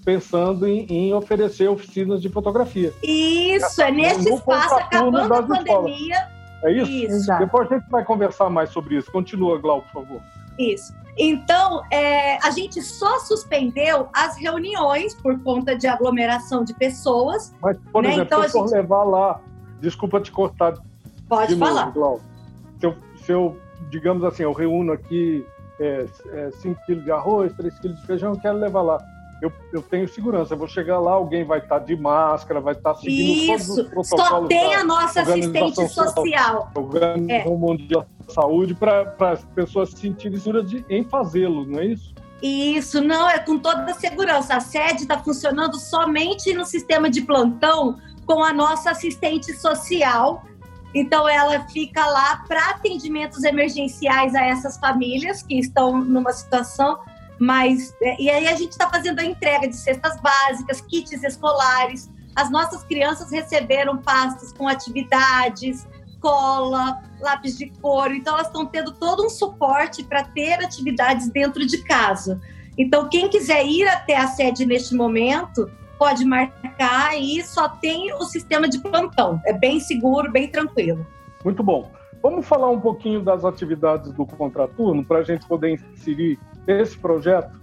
[0.04, 2.92] pensando em, em oferecer oficinas de fotografia.
[3.04, 6.16] Isso, é nesse espaço, acabando a pandemia.
[6.16, 6.37] Escolas.
[6.64, 6.90] É isso?
[6.90, 7.38] Isso.
[7.38, 9.10] Depois a gente vai conversar mais sobre isso.
[9.10, 10.20] Continua, Glau, por favor.
[10.58, 10.92] Isso.
[11.16, 17.54] Então, é, a gente só suspendeu as reuniões por conta de aglomeração de pessoas.
[17.60, 18.10] Mas, por né?
[18.10, 18.70] exemplo, então, se eu gente...
[18.70, 19.40] for levar lá,
[19.80, 20.74] desculpa te cortar.
[21.28, 21.86] Pode de falar.
[21.86, 22.20] Novo, Glau.
[22.78, 23.56] Se eu, se eu,
[23.90, 25.44] digamos assim, eu reúno aqui
[25.78, 28.98] 5 é, é, quilos de arroz, 3 quilos de feijão, eu quero levar lá.
[29.40, 30.54] Eu, eu, tenho segurança.
[30.54, 33.74] Eu vou chegar lá, alguém vai estar de máscara, vai estar seguindo Isso.
[33.74, 34.42] todos os protocolos.
[34.42, 36.70] Só tem a nossa assistente social.
[36.74, 37.56] Organização é.
[37.56, 42.14] Mundial da Saúde para as pessoas se sentirem seguras de, em fazê-lo, não é isso?
[42.42, 44.54] Isso, não, é com toda a segurança.
[44.54, 50.44] A sede está funcionando somente no sistema de plantão com a nossa assistente social.
[50.94, 56.98] Então, ela fica lá para atendimentos emergenciais a essas famílias que estão numa situação
[57.38, 62.10] mas e aí a gente está fazendo a entrega de cestas básicas, kits escolares.
[62.34, 65.86] As nossas crianças receberam pastas com atividades,
[66.20, 68.12] cola, lápis de cor.
[68.12, 72.40] Então elas estão tendo todo um suporte para ter atividades dentro de casa.
[72.76, 78.24] Então quem quiser ir até a sede neste momento pode marcar e só tem o
[78.24, 79.40] sistema de plantão.
[79.44, 81.04] É bem seguro, bem tranquilo.
[81.44, 81.90] Muito bom.
[82.22, 86.38] Vamos falar um pouquinho das atividades do contraturno para a gente poder inserir
[86.68, 87.58] esse projeto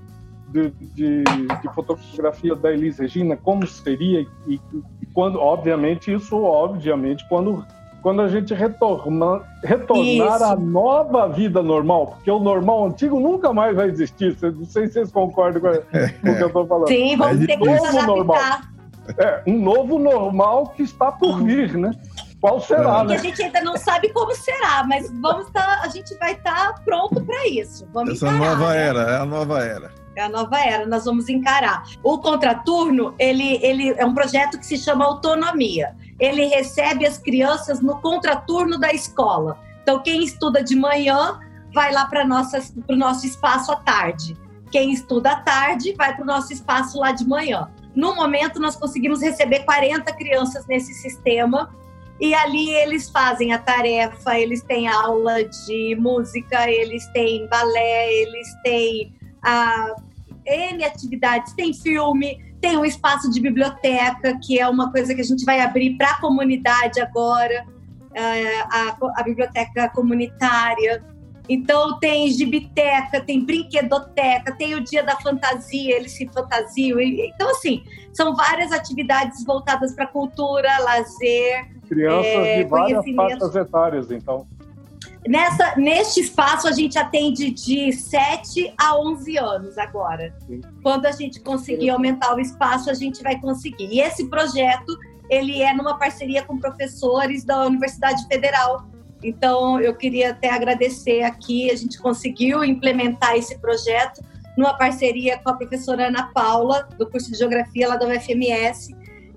[0.49, 4.59] de, de, de, fotografia da Elis Regina, como seria e,
[5.01, 7.65] e, quando, obviamente, isso, obviamente, quando,
[8.01, 13.75] quando a gente retorna, retornar à nova vida normal, porque o normal antigo nunca mais
[13.75, 14.37] vai existir.
[14.41, 16.87] Não sei se vocês concordam com, com o que eu estou falando.
[16.87, 18.37] Sim, vamos ter que normal.
[19.19, 21.91] É, um novo normal que está por vir, né?
[22.45, 23.15] Qual será, né?
[23.15, 26.81] a gente ainda não sabe como será, mas vamos tá, a gente vai estar tá
[26.85, 27.87] pronto para isso.
[27.91, 28.83] Vamos Essa encarar, nova né?
[28.83, 29.91] era, é a nova era.
[30.15, 31.85] É a nova era, nós vamos encarar.
[32.03, 35.95] O contraturno, ele, ele é um projeto que se chama Autonomia.
[36.19, 39.57] Ele recebe as crianças no contraturno da escola.
[39.81, 41.39] Então, quem estuda de manhã
[41.73, 44.37] vai lá para o nosso espaço à tarde.
[44.69, 47.67] Quem estuda à tarde vai para o nosso espaço lá de manhã.
[47.95, 51.71] No momento, nós conseguimos receber 40 crianças nesse sistema
[52.19, 58.47] e ali eles fazem a tarefa, eles têm aula de música, eles têm balé, eles
[58.63, 59.13] têm
[59.43, 59.95] a
[60.45, 65.25] N atividades, tem filme, tem um espaço de biblioteca, que é uma coisa que a
[65.25, 67.65] gente vai abrir para a comunidade agora,
[68.13, 71.03] é, a, a biblioteca comunitária.
[71.47, 76.99] Então tem gibiteca, tem brinquedoteca, tem o dia da fantasia, eles se fantasiam.
[76.99, 77.83] Então, assim,
[78.15, 84.47] são várias atividades voltadas para cultura, lazer, Crianças é, de várias faixas etárias, então.
[85.27, 90.33] Nessa, neste espaço, a gente atende de 7 a 11 anos agora.
[90.47, 90.61] Sim.
[90.83, 93.87] Quando a gente conseguir aumentar o espaço, a gente vai conseguir.
[93.91, 94.97] E esse projeto,
[95.29, 98.85] ele é numa parceria com professores da Universidade Federal.
[99.23, 104.23] Então, eu queria até agradecer aqui, a gente conseguiu implementar esse projeto
[104.57, 108.95] numa parceria com a professora Ana Paula, do curso de Geografia lá da UFMS,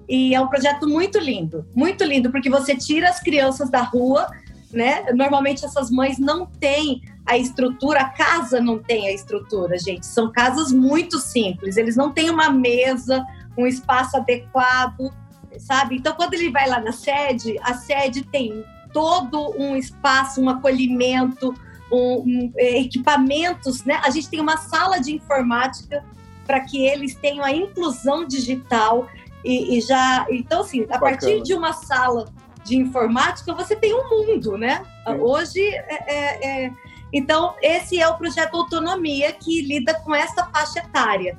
[0.08, 4.26] e é um projeto muito lindo, muito lindo, porque você tira as crianças da rua,
[4.72, 5.04] né?
[5.12, 10.06] Normalmente essas mães não têm a estrutura, a casa não tem a estrutura, gente.
[10.06, 13.22] São casas muito simples, eles não têm uma mesa,
[13.56, 15.12] um espaço adequado,
[15.58, 15.96] sabe?
[15.96, 21.54] Então, quando ele vai lá na sede, a sede tem todo um espaço, um acolhimento,
[21.90, 24.00] um, um, é, equipamentos, né?
[24.04, 26.04] A gente tem uma sala de informática
[26.46, 29.08] para que eles tenham a inclusão digital.
[29.44, 31.10] E, e já, então assim, a Bacana.
[31.10, 32.32] partir de uma sala
[32.64, 34.84] de informática, você tem um mundo, né?
[35.06, 35.14] Sim.
[35.20, 36.72] Hoje, é, é, é,
[37.12, 41.38] então esse é o projeto Autonomia que lida com essa faixa etária.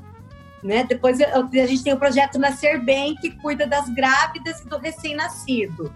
[0.63, 0.83] Né?
[0.83, 5.93] Depois a gente tem o projeto Nascer Bem, que cuida das grávidas e do recém-nascido.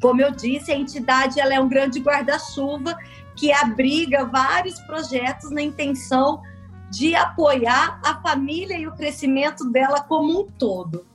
[0.00, 2.96] Como eu disse, a entidade ela é um grande guarda-chuva
[3.36, 6.42] que abriga vários projetos na intenção
[6.90, 11.06] de apoiar a família e o crescimento dela como um todo.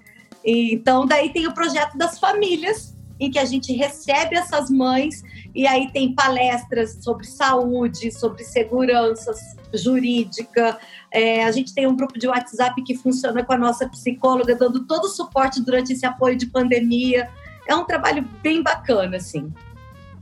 [0.44, 5.22] Então, daí tem o projeto das famílias, em que a gente recebe essas mães
[5.54, 9.32] e aí tem palestras sobre saúde, sobre segurança
[9.74, 10.80] jurídica.
[11.12, 14.86] É, a gente tem um grupo de WhatsApp que funciona com a nossa psicóloga, dando
[14.86, 17.30] todo o suporte durante esse apoio de pandemia.
[17.68, 19.54] É um trabalho bem bacana, assim.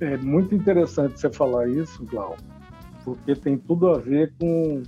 [0.02, 2.38] É muito interessante você falar isso, Glau,
[3.04, 4.84] porque tem tudo a ver com,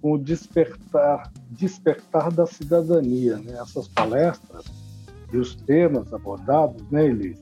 [0.00, 3.58] com o despertar, despertar da cidadania, né?
[3.60, 4.64] Essas palestras
[5.32, 7.38] e os temas abordados, né, Elis?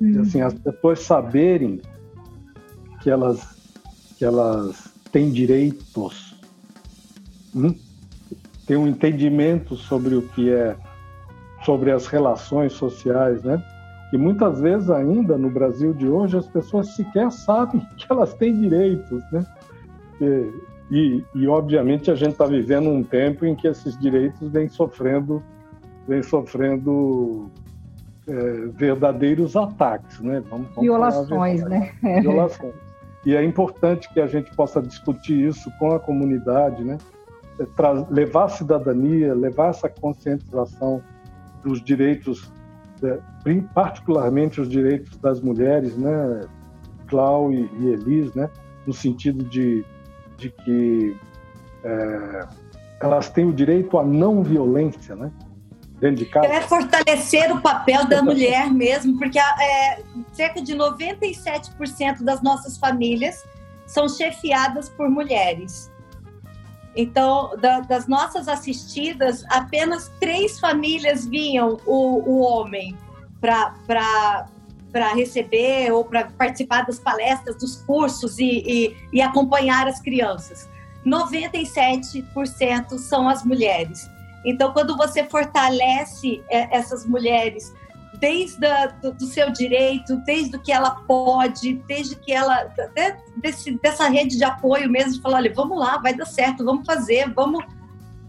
[0.00, 0.20] Hum.
[0.22, 1.80] Assim, as pessoas saberem
[3.02, 3.40] que elas,
[4.16, 6.34] que elas têm direitos,
[7.54, 7.74] hum?
[8.66, 10.76] têm um entendimento sobre o que é,
[11.64, 13.62] sobre as relações sociais, né?
[14.10, 18.58] Que muitas vezes ainda no Brasil de hoje as pessoas sequer sabem que elas têm
[18.58, 19.44] direitos, né?
[20.20, 20.52] E,
[20.90, 25.42] e, e obviamente a gente está vivendo um tempo em que esses direitos vêm sofrendo
[26.06, 27.50] vem sofrendo
[28.28, 30.42] é, verdadeiros ataques, né?
[30.48, 31.92] Vamos, vamos Violações, né?
[32.20, 32.74] Violações.
[33.24, 36.96] E é importante que a gente possa discutir isso com a comunidade, né?
[37.58, 37.64] É,
[38.08, 41.02] levar a cidadania, levar essa conscientização
[41.64, 42.52] dos direitos,
[43.02, 43.18] é,
[43.74, 46.42] particularmente os direitos das mulheres, né?
[47.06, 48.50] Clau e, e Elis, né?
[48.86, 49.84] No sentido de,
[50.36, 51.16] de que
[51.84, 52.48] é,
[53.00, 55.30] elas têm o direito à não violência, né?
[56.00, 56.46] dentro de casa?
[56.46, 63.44] É fortalecer o papel da mulher mesmo, porque é, cerca de 97% das nossas famílias
[63.86, 65.90] são chefiadas por mulheres.
[66.94, 72.96] Então, da, das nossas assistidas, apenas três famílias vinham o, o homem
[73.46, 80.68] para receber ou para participar das palestras, dos cursos e, e, e acompanhar as crianças.
[81.06, 84.10] 97% são as mulheres.
[84.44, 87.72] Então, quando você fortalece é, essas mulheres
[88.18, 92.72] desde a, do, do, seu direito, desde o que ela pode, desde que ela
[93.36, 97.30] desse, dessa rede de apoio mesmo, falar, olha, vamos lá, vai dar certo, vamos fazer,
[97.34, 97.64] vamos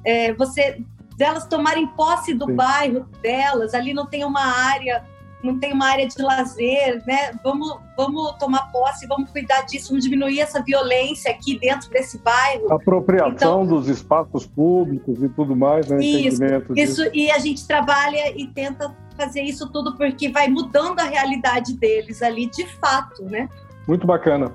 [0.03, 0.81] é, você
[1.17, 2.55] delas tomarem posse do Sim.
[2.55, 5.03] bairro delas, ali não tem uma área
[5.43, 7.31] não tem uma área de lazer, né?
[7.43, 12.73] Vamos, vamos tomar posse, vamos cuidar disso, vamos diminuir essa violência aqui dentro desse bairro.
[12.73, 16.03] Apropriação então, dos espaços públicos e tudo mais, né?
[16.03, 16.43] Isso,
[16.75, 21.73] isso e a gente trabalha e tenta fazer isso tudo porque vai mudando a realidade
[21.73, 23.47] deles ali, de fato, né?
[23.87, 24.51] Muito bacana.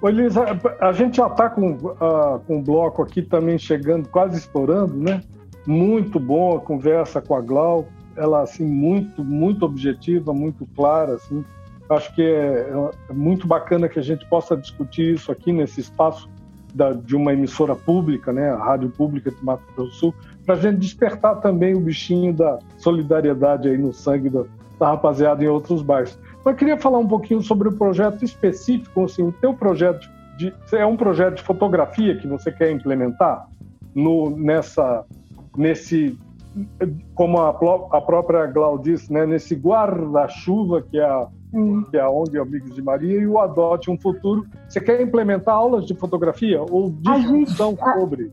[0.00, 0.44] Ô, Elisa,
[0.80, 5.22] a gente já está com, uh, com o bloco aqui também chegando, quase explorando, né?
[5.66, 7.86] Muito bom a conversa com a Glau
[8.16, 11.44] ela assim muito muito objetiva, muito clara, assim.
[11.88, 12.70] Acho que é,
[13.10, 16.28] é muito bacana que a gente possa discutir isso aqui nesse espaço
[16.74, 20.54] da, de uma emissora pública, né, a rádio pública de Mato Grosso do Sul, para
[20.56, 24.44] a gente despertar também o bichinho da solidariedade aí no sangue da,
[24.78, 26.18] da rapaziada em outros bairros.
[26.44, 30.84] Eu queria falar um pouquinho sobre o projeto específico, assim, o teu projeto de, é
[30.84, 33.46] um projeto de fotografia que você quer implementar
[33.94, 35.04] no nessa
[35.56, 36.18] nesse
[37.14, 41.26] como a, a própria Glaudice, né, nesse guarda-chuva que é a
[41.90, 44.44] que é ONG Amigos de Maria e o Adote um Futuro.
[44.68, 48.30] Você quer implementar aulas de fotografia ou discussão sobre?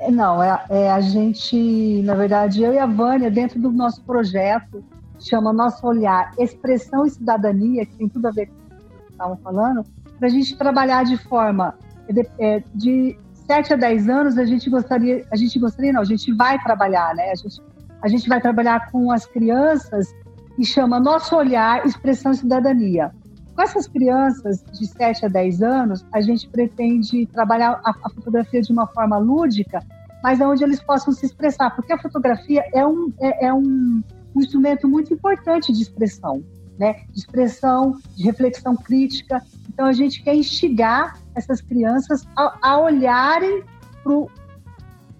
[0.00, 4.02] É, não, é, é, a gente, na verdade, eu e a Vânia, dentro do nosso
[4.04, 4.82] projeto,
[5.18, 9.36] chama Nosso Olhar Expressão e Cidadania, que tem tudo a ver com o que estavam
[9.36, 9.84] falando,
[10.18, 11.74] para a gente trabalhar de forma
[12.08, 13.18] de, é, de
[13.50, 17.12] 7 a 10 anos a gente gostaria, a gente gostaria não, a gente vai trabalhar,
[17.16, 17.32] né?
[17.32, 17.60] A gente,
[18.00, 20.14] a gente vai trabalhar com as crianças
[20.56, 23.10] e chama Nosso Olhar Expressão e Cidadania.
[23.56, 28.62] Com essas crianças de 7 a 10 anos, a gente pretende trabalhar a, a fotografia
[28.62, 29.80] de uma forma lúdica,
[30.22, 34.00] mas onde eles possam se expressar, porque a fotografia é um, é, é um,
[34.32, 36.40] um instrumento muito importante de expressão,
[36.78, 37.00] né?
[37.10, 39.42] De expressão, de reflexão crítica.
[39.68, 43.62] Então a gente quer instigar essas crianças a, a olharem
[44.02, 44.30] pro,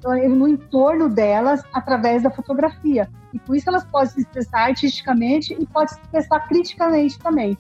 [0.05, 3.09] no entorno delas através da fotografia.
[3.33, 7.57] E com isso elas podem se expressar artisticamente e podem se expressar criticamente também.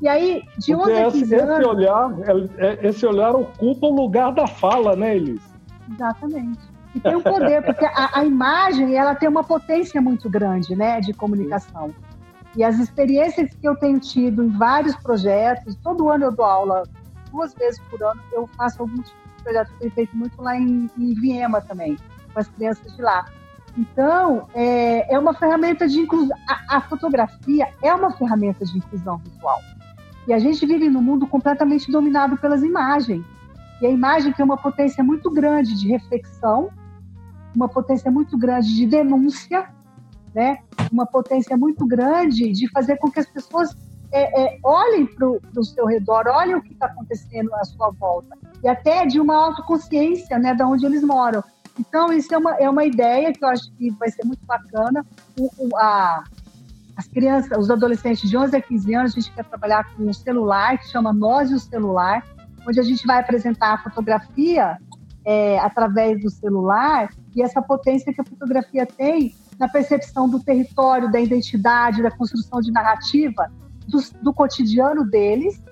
[0.00, 1.58] E aí, de Porque 11 a 15 esse, anos...
[1.58, 5.40] Esse olhar, é, é, esse olhar ocupa o lugar da fala, né, Elis?
[5.90, 6.60] Exatamente.
[6.94, 11.00] E tem um poder, porque a, a, imagem ela tem uma potência muito grande né,
[11.00, 11.92] de comunicação.
[12.56, 16.84] E as experiências que eu tenho tido em vários projetos, todo ano eu dou aula
[17.34, 19.12] duas vezes por ano eu faço alguns
[19.42, 21.96] projetos que tenho feito muito lá em, em Viema também,
[22.32, 23.26] com as crianças de lá.
[23.76, 26.36] Então, é, é uma ferramenta de inclusão.
[26.48, 29.60] A, a, fotografia é uma ferramenta de inclusão visual.
[30.28, 33.24] E a gente vive num mundo completamente dominado pelas imagens.
[33.82, 36.70] E a imagem tem uma potência muito grande de reflexão,
[37.54, 39.68] uma potência muito grande de denúncia,
[40.32, 40.58] né?
[40.90, 43.76] uma potência muito grande de fazer com que as pessoas
[44.14, 48.38] é, é, olhem para o seu redor, olhem o que está acontecendo à sua volta.
[48.62, 51.42] E até de uma autoconsciência né, da onde eles moram.
[51.78, 55.04] Então, isso é uma, é uma ideia que eu acho que vai ser muito bacana.
[55.36, 56.22] O, o, a,
[56.96, 60.12] as crianças, os adolescentes de 11 a 15 anos, a gente quer trabalhar com um
[60.12, 62.24] celular, que chama Nós e o Celular,
[62.66, 64.78] onde a gente vai apresentar a fotografia
[65.24, 71.10] é, através do celular e essa potência que a fotografia tem na percepção do território,
[71.10, 73.50] da identidade, da construção de narrativa,
[73.86, 75.62] do, do cotidiano deles,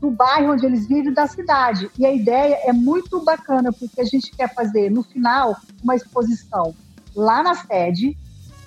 [0.00, 1.90] do bairro onde eles vivem, da cidade.
[1.98, 6.74] E a ideia é muito bacana, porque a gente quer fazer, no final, uma exposição
[7.14, 8.16] lá na sede,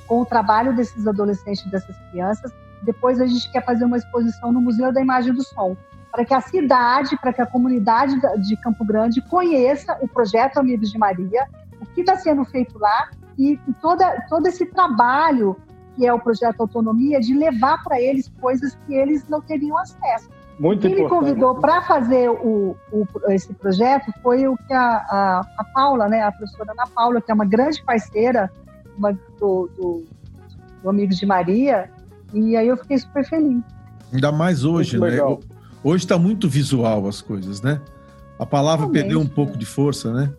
[0.08, 2.52] com o trabalho desses adolescentes dessas crianças.
[2.84, 5.78] Depois a gente quer fazer uma exposição no Museu da Imagem do Som,
[6.12, 10.92] para que a cidade, para que a comunidade de Campo Grande conheça o projeto Amigos
[10.92, 11.48] de Maria,
[11.80, 15.56] o que está sendo feito lá e toda, todo esse trabalho
[15.96, 20.30] que é o projeto Autonomia, de levar para eles coisas que eles não teriam acesso.
[20.60, 25.48] Muito Quem me convidou para fazer o, o, esse projeto foi o que a, a,
[25.58, 28.52] a, Paula, né, a professora Ana Paula, que é uma grande parceira
[28.98, 30.06] uma, do, do,
[30.84, 31.90] do Amigos de Maria,
[32.34, 33.64] e aí eu fiquei super feliz.
[34.14, 35.18] Ainda mais hoje, né?
[35.84, 37.82] Hoje está muito visual as coisas, né?
[38.38, 40.32] A palavra Realmente, perdeu um pouco de força, né?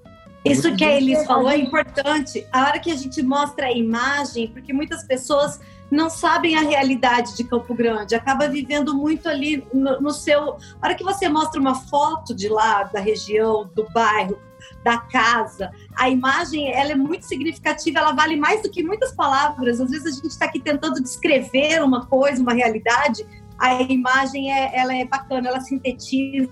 [0.44, 2.46] Isso que a Elis falou é importante.
[2.52, 7.36] A hora que a gente mostra a imagem, porque muitas pessoas não sabem a realidade
[7.36, 10.56] de Campo Grande, acaba vivendo muito ali no, no seu.
[10.80, 14.38] A hora que você mostra uma foto de lá, da região, do bairro,
[14.82, 15.70] da casa.
[15.96, 19.80] A imagem, ela é muito significativa, ela vale mais do que muitas palavras.
[19.80, 23.26] Às vezes a gente está aqui tentando descrever uma coisa, uma realidade.
[23.58, 26.48] A imagem, é, ela é bacana, ela sintetiza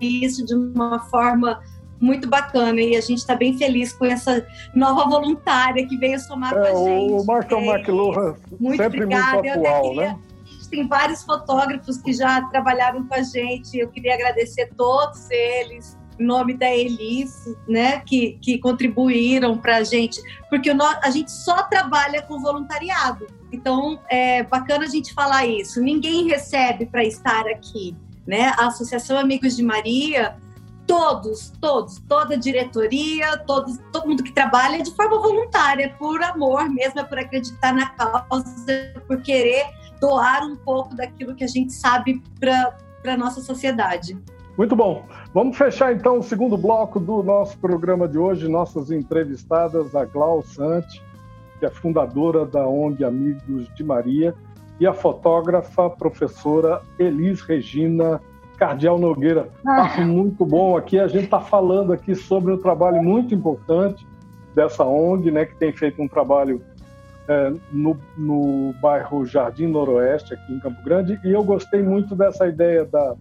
[0.00, 1.60] isso de uma forma
[2.00, 6.52] muito bacana e a gente está bem feliz com essa nova voluntária que veio somar
[6.52, 7.12] é, com a gente.
[7.12, 9.32] O Marshall é, McLuhan, muito sempre obrigada.
[9.32, 10.18] muito atual, queria, né?
[10.44, 15.96] A tem vários fotógrafos que já trabalharam com a gente, eu queria agradecer todos eles,
[16.18, 21.62] em nome da Elis, né, que, que contribuíram para a gente, porque a gente só
[21.64, 23.26] trabalha com voluntariado.
[23.52, 25.80] Então, é bacana a gente falar isso.
[25.80, 28.52] Ninguém recebe para estar aqui, né?
[28.58, 30.36] A Associação Amigos de Maria
[30.86, 36.68] todos, todos, toda a diretoria, todos, todo mundo que trabalha de forma voluntária, por amor
[36.70, 39.66] mesmo, é por acreditar na causa, por querer
[40.00, 44.16] doar um pouco daquilo que a gente sabe para a nossa sociedade.
[44.56, 45.04] Muito bom.
[45.34, 48.48] Vamos fechar então o segundo bloco do nosso programa de hoje.
[48.48, 51.02] Nossas entrevistadas, a Glau Sante,
[51.58, 54.34] que é fundadora da ONG Amigos de Maria,
[54.78, 58.20] e a fotógrafa, professora Elis Regina
[58.56, 59.48] Cardial Nogueira.
[59.66, 59.88] Ah.
[59.88, 60.98] Papo muito bom aqui.
[60.98, 64.06] A gente está falando aqui sobre um trabalho muito importante
[64.54, 66.62] dessa ONG, né, que tem feito um trabalho
[67.28, 71.20] é, no, no bairro Jardim Noroeste, aqui em Campo Grande.
[71.24, 73.14] E eu gostei muito dessa ideia da,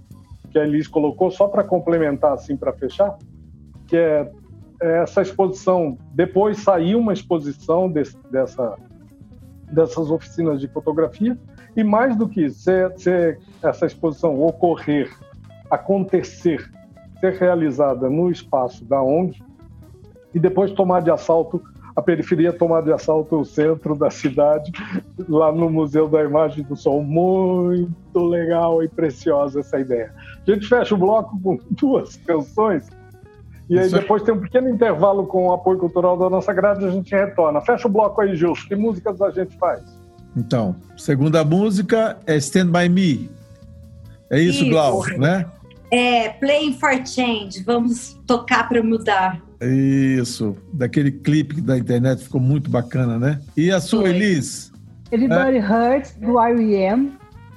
[0.49, 3.17] que a Elis colocou, só para complementar, assim, para fechar,
[3.87, 4.31] que é,
[4.81, 5.97] é, essa exposição.
[6.13, 8.77] Depois saiu uma exposição desse, dessa,
[9.71, 11.37] dessas oficinas de fotografia.
[11.75, 15.11] E mais do que isso, se essa exposição ocorrer
[15.69, 16.69] acontecer,
[17.19, 19.41] ser realizada no espaço da ONG
[20.33, 21.61] e depois tomar de assalto
[21.95, 24.69] a periferia, tomar de assalto o centro da cidade,
[25.29, 27.01] lá no Museu da Imagem do Som.
[27.01, 30.13] Muito legal e preciosa essa ideia.
[30.45, 32.89] A gente fecha o bloco com duas canções
[33.69, 36.87] e aí depois tem um pequeno intervalo com o apoio cultural da nossa grade e
[36.87, 37.61] a gente retorna.
[37.61, 38.67] Fecha o bloco aí, Gilson.
[38.67, 39.81] Que músicas a gente faz?
[40.37, 43.29] Então, segunda música é Stand By Me.
[44.29, 44.69] É isso, isso.
[44.69, 45.45] Glau, né?
[45.91, 49.41] É, Playing for Change, vamos tocar para mudar.
[49.61, 53.41] Isso, daquele clipe da internet ficou muito bacana, né?
[53.55, 54.09] E a sua, Foi.
[54.09, 54.71] Elis?
[55.11, 55.61] Everybody é...
[55.61, 57.13] Hurts, do R.E.M.,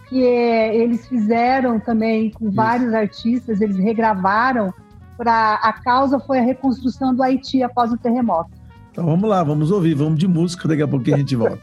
[0.09, 2.55] que é, eles fizeram também com Isso.
[2.55, 4.73] vários artistas, eles regravaram,
[5.17, 8.51] para a causa foi a reconstrução do Haiti após o terremoto.
[8.91, 11.61] Então vamos lá, vamos ouvir, vamos de música, daqui a pouquinho a gente volta.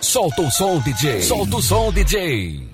[0.00, 1.22] Solta o som, DJ!
[1.22, 2.68] Solta o som, DJ!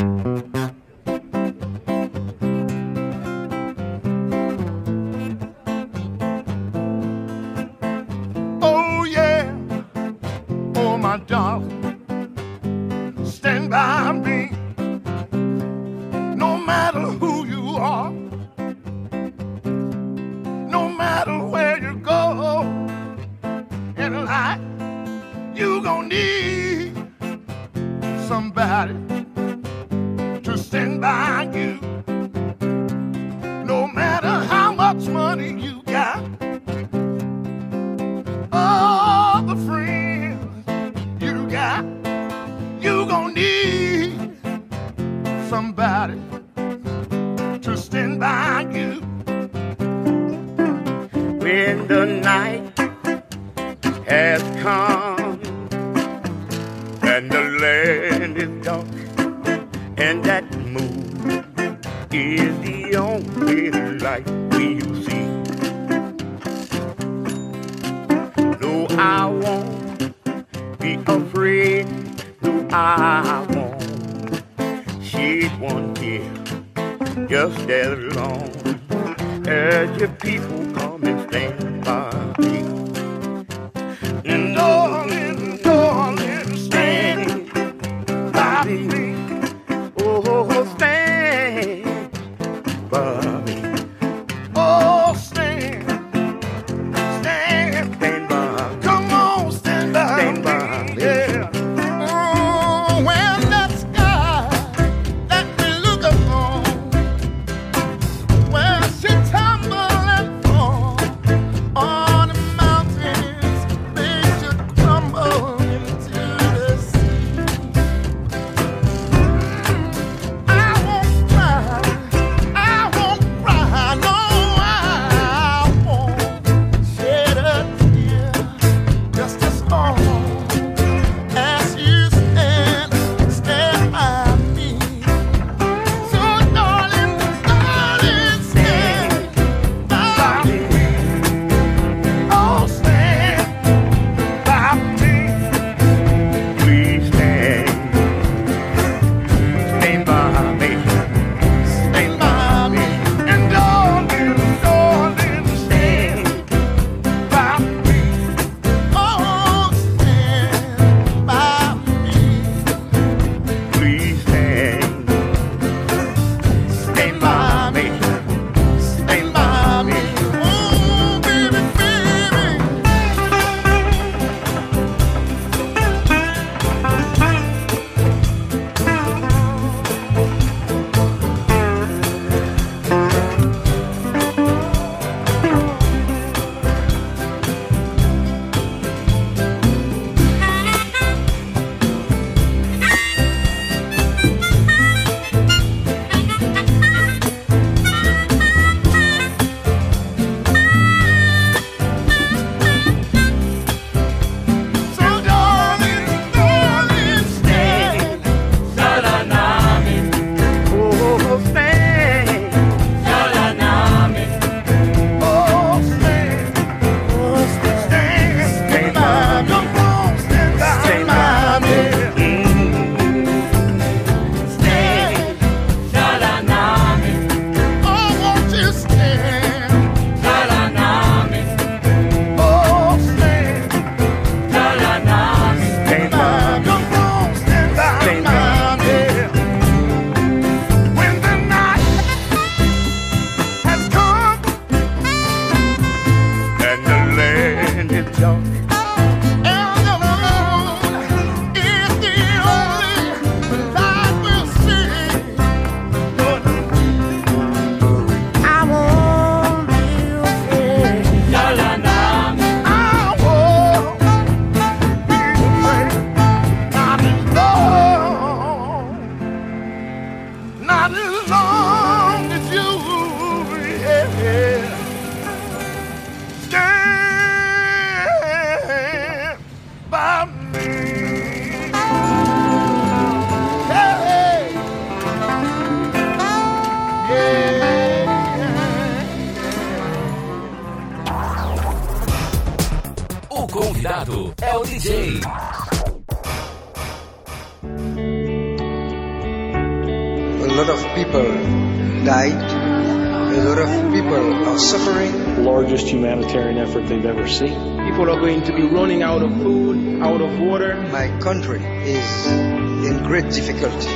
[308.26, 310.74] going to be running out of food, out of water.
[310.90, 313.86] My country is in great difficulty.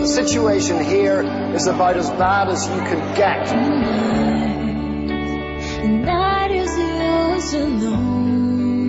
[0.00, 1.20] The situation here
[1.54, 3.52] is about as bad as you can get.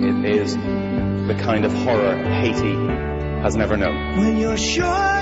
[0.08, 2.76] It is the kind of horror Haiti
[3.42, 4.16] has never known.
[4.16, 5.15] When you're sure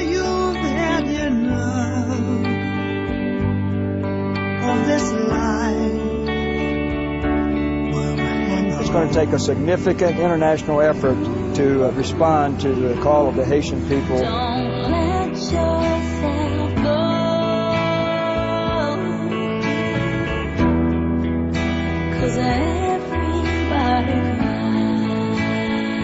[8.95, 11.16] going to take a significant international effort
[11.57, 14.18] to uh, respond to the call of the Haitian people.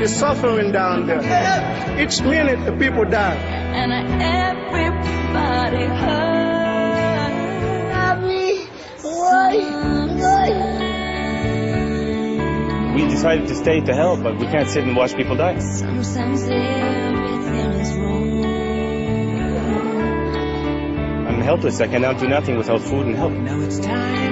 [0.03, 1.20] It's suffering down there.
[2.03, 3.36] Each minute the people die.
[3.36, 6.30] And everybody hurts.
[13.21, 15.59] Decided to stay to help, but we can't sit and watch people die.
[15.59, 18.45] Sometimes everything is wrong.
[21.29, 21.83] I'm helpless.
[21.83, 23.33] I cannot do nothing without food and help.
[23.33, 24.30] Now it's time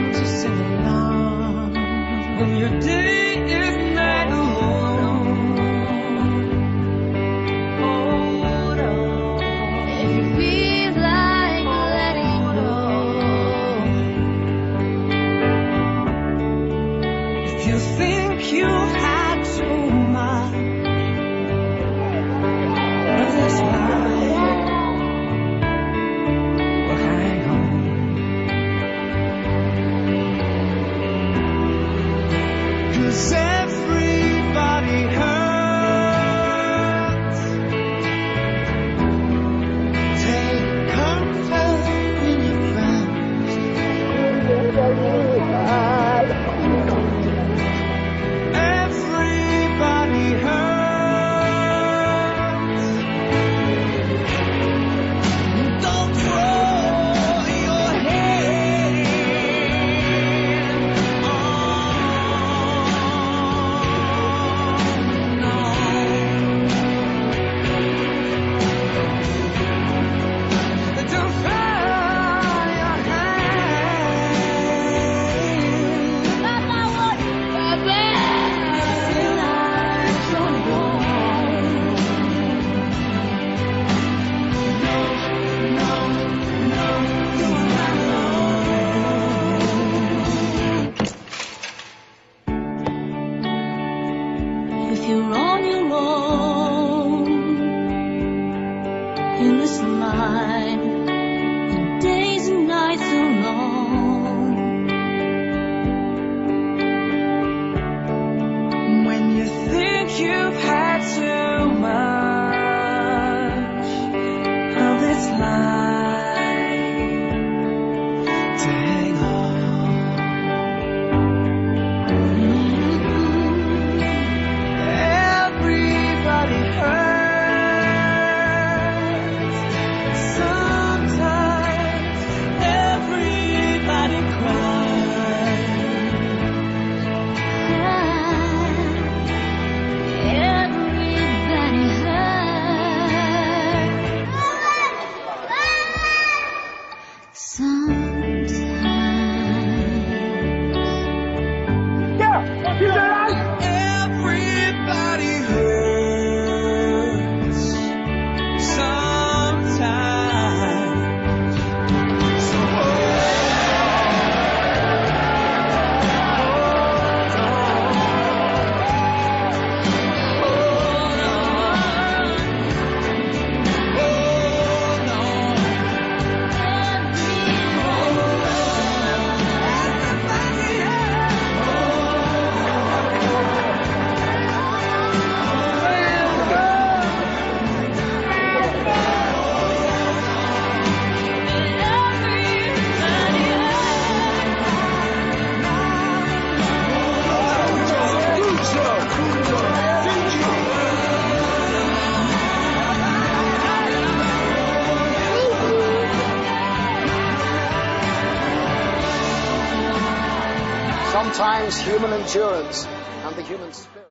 [211.99, 212.87] human endurance
[213.27, 214.07] and the human spirit.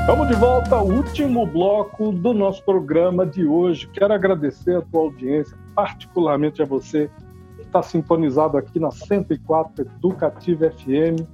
[0.00, 3.88] Estamos de volta ao último bloco do nosso programa de hoje.
[3.88, 7.10] Quero agradecer a tua audiência, particularmente a você
[7.56, 11.26] que está sintonizado aqui na 104 Educativa FM,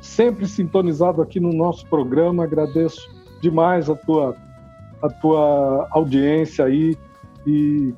[0.00, 2.44] sempre sintonizado aqui no nosso programa.
[2.44, 3.00] Agradeço
[3.40, 4.36] demais a tua,
[5.02, 6.96] a tua audiência aí
[7.44, 7.92] e,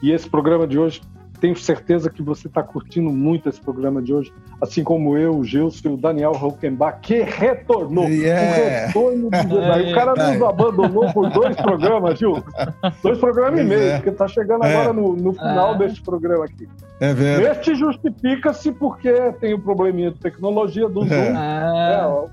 [0.00, 1.00] e esse programa de hoje.
[1.40, 5.44] Tenho certeza que você está curtindo muito esse programa de hoje, assim como eu, o
[5.44, 8.08] Gilson e o Daniel Rockenbach, que retornou.
[8.08, 8.42] Yeah.
[8.42, 9.92] O retorno do Jedi.
[9.92, 12.42] O cara nos abandonou por dois programas, Gil.
[13.02, 13.94] Dois programas e Pois meio, é.
[13.96, 14.74] porque está chegando É.
[14.74, 15.78] agora no, no final É.
[15.78, 16.68] deste programa aqui.
[17.00, 17.58] É verdade.
[17.58, 21.14] Este justifica-se porque tem o probleminha de tecnologia do Zoom.
[21.14, 22.24] É, ó,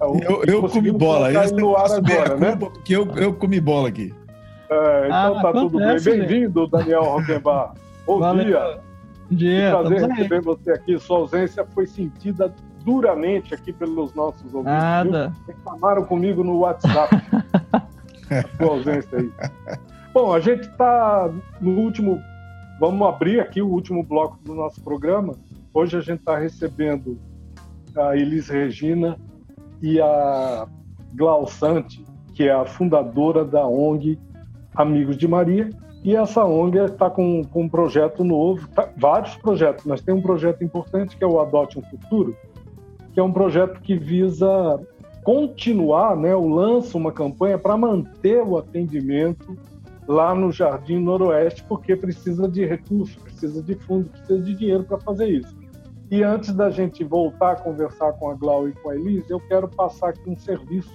[0.00, 1.32] é o- Eu, eu comi bola.
[1.32, 2.56] Esse no ar agora, né?
[2.56, 4.14] Porque eu, eu comi bola aqui.
[4.70, 5.86] É, então Ah, tá tudo bem.
[5.88, 7.72] acontece, Bem-vindo, Daniel Rockenbach.
[8.06, 8.44] Bom Valeu.
[8.44, 8.80] dia.
[9.30, 10.22] Bom dia, Que prazer estamos aí.
[10.22, 10.98] receber você aqui.
[10.98, 14.72] Sua ausência foi sentida duramente aqui pelos nossos ouvintes.
[14.72, 15.28] Nada.
[15.46, 15.54] viu?
[15.54, 17.14] Reclamaram comigo no WhatsApp.
[18.58, 19.30] sua ausência aí.
[20.12, 21.30] Bom, a gente está
[21.60, 22.20] no último.
[22.80, 25.34] Vamos abrir aqui o último bloco do nosso programa.
[25.72, 27.18] Hoje a gente está recebendo
[27.96, 29.16] a Elis Regina
[29.80, 30.66] e a
[31.14, 34.18] Glausante, que é a fundadora da ONG
[34.74, 35.70] Amigos de Maria.
[36.04, 40.20] E essa ONG está com, com, um projeto novo, tá, vários projetos, mas tem um
[40.20, 42.36] projeto importante que é o Adote um Futuro,
[43.12, 44.80] que é um projeto que visa
[45.22, 49.56] continuar, né, o lança uma campanha para manter o atendimento
[50.08, 54.98] lá no Jardim Noroeste, porque precisa de recursos, precisa de fundo, precisa de dinheiro para
[54.98, 55.56] fazer isso.
[56.10, 59.40] E antes da gente voltar a conversar com a Glau e com a Elise, eu
[59.40, 60.92] quero passar aqui um serviço.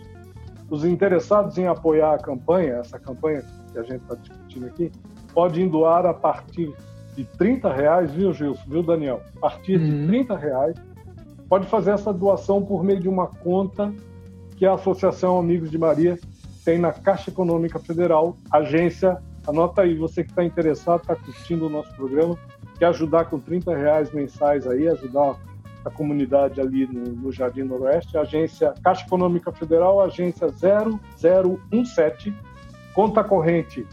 [0.69, 3.41] Os interessados em apoiar a campanha, essa campanha
[3.79, 4.91] a gente está discutindo aqui,
[5.33, 6.73] podem doar a partir
[7.15, 9.21] de 30 reais, viu, Gilson, viu, Daniel?
[9.37, 10.01] A partir uhum.
[10.01, 10.75] de 30 reais,
[11.49, 13.93] pode fazer essa doação por meio de uma conta
[14.55, 16.17] que a Associação Amigos de Maria
[16.63, 19.17] tem na Caixa Econômica Federal, agência.
[19.47, 22.37] Anota aí, você que está interessado, está curtindo o nosso programa,
[22.77, 25.37] quer ajudar com 30 reais mensais aí, ajudar
[25.85, 32.35] a comunidade ali no, no Jardim Noroeste, agência Caixa Econômica Federal, agência 0017,
[32.97, 33.87] conta corrente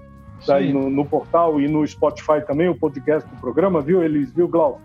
[0.48, 4.48] daí no, no, portal e no Spotify também, o podcast do programa, viu, Elis, viu,
[4.48, 4.82] Glau?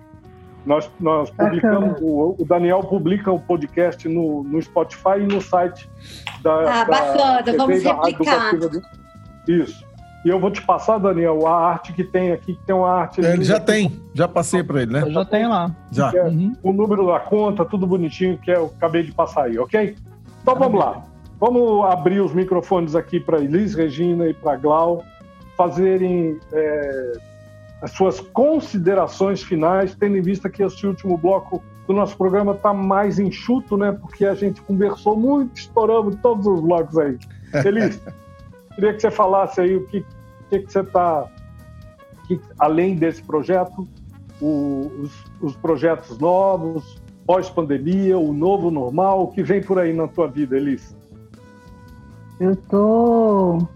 [0.67, 5.91] Nós, nós publicamos, o, o, Daniel publica o podcast no, no Spotify e no site
[6.43, 6.61] da.
[6.61, 8.53] Ah, da bacana, vamos replicar.
[9.47, 9.84] Isso.
[10.25, 13.25] E eu vou te passar, Daniel, a arte que tem aqui, que tem uma arte.
[13.25, 15.03] É, ele já tem, já passei para ele, né?
[15.03, 15.71] Eu já tenho lá.
[15.93, 16.11] Já.
[16.15, 16.57] É, uhum.
[16.63, 19.95] O número da conta, tudo bonitinho, que eu acabei de passar aí, ok?
[20.43, 21.03] Então vamos lá.
[21.39, 25.05] Vamos abrir os microfones aqui para Elis Regina e para Glau
[25.59, 27.13] fazerem é,
[27.83, 32.73] as suas considerações finais, tendo em vista que esse último bloco do nosso programa está
[32.73, 33.93] mais enxuto, né?
[33.93, 37.19] Porque a gente conversou muito, estouramos todos os blocos aí.
[37.63, 38.01] Feliz.
[38.75, 40.05] Queria que você falasse aí o que,
[40.51, 41.27] que, que você está,
[42.59, 43.87] além desse projeto,
[44.41, 50.09] o, os, os projetos novos, pós-pandemia, o novo normal, o que vem por aí na
[50.09, 50.97] tua vida, Elis?
[52.41, 53.67] Eu tô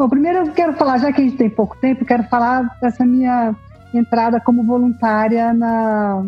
[0.00, 3.04] Bom, primeiro eu quero falar, já que a gente tem pouco tempo, quero falar dessa
[3.04, 3.54] minha
[3.92, 6.24] entrada como voluntária na,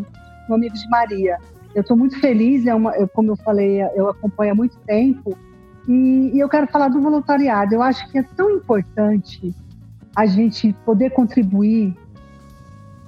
[0.47, 1.39] no Amigos de Maria.
[1.75, 5.35] Eu estou muito feliz, é uma, eu, como eu falei, eu acompanho há muito tempo,
[5.89, 7.75] e, e eu quero falar do voluntariado.
[7.75, 9.55] Eu acho que é tão importante
[10.15, 11.97] a gente poder contribuir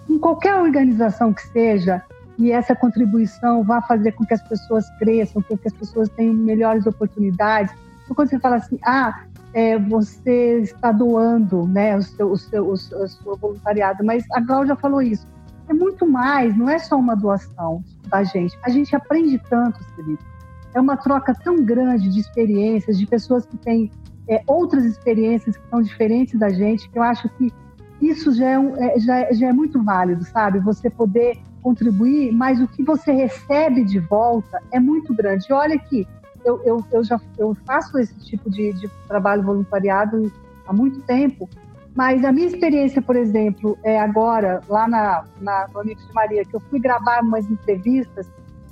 [0.09, 2.03] em qualquer organização que seja,
[2.39, 6.35] e essa contribuição vá fazer com que as pessoas cresçam, com que as pessoas tenham
[6.35, 7.75] melhores oportunidades.
[8.03, 12.69] Então, quando você fala assim, ah, é, você está doando né, o, seu, o, seu,
[12.69, 15.27] o, seu, o seu voluntariado, mas a Cláudia falou isso.
[15.69, 18.59] É muito mais, não é só uma doação da gente.
[18.63, 20.34] A gente aprende tanto, Felipe.
[20.75, 23.91] É uma troca tão grande de experiências, de pessoas que têm
[24.29, 27.53] é, outras experiências que são diferentes da gente, que eu acho que
[28.01, 30.59] isso já é, um, é, já, já é muito válido, sabe?
[30.61, 35.47] Você poder contribuir, mas o que você recebe de volta é muito grande.
[35.49, 36.07] E olha que
[36.45, 40.31] eu, eu, eu já eu faço esse tipo de, de trabalho voluntariado
[40.67, 41.49] há muito tempo,
[41.95, 46.45] mas a minha experiência, por exemplo, é agora, lá na, na, no Amigos de Maria,
[46.45, 48.27] que eu fui gravar umas entrevistas,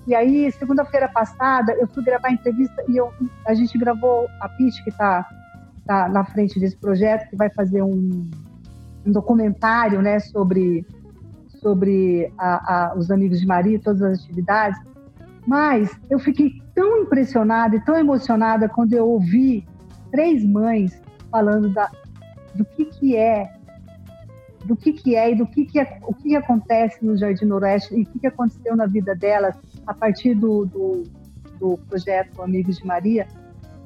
[0.07, 3.13] e aí, segunda-feira passada, eu fui gravar a entrevista e eu,
[3.47, 5.29] a gente gravou a Pete, que está
[5.87, 8.29] tá na frente desse projeto, que vai fazer um,
[9.07, 10.85] um documentário né, sobre,
[11.61, 14.81] sobre a, a, os Amigos de Maria, todas as atividades,
[15.47, 19.67] mas eu fiquei tão impressionada e tão emocionada quando eu ouvi
[20.11, 21.01] três mães
[21.31, 21.91] falando da,
[22.55, 23.53] do que, que é
[24.65, 27.95] do que, que é e do que, que é, o que acontece no Jardim Noroeste
[27.95, 29.57] e o que, que aconteceu na vida delas
[29.87, 31.03] a partir do, do,
[31.59, 33.27] do projeto Amigos de Maria,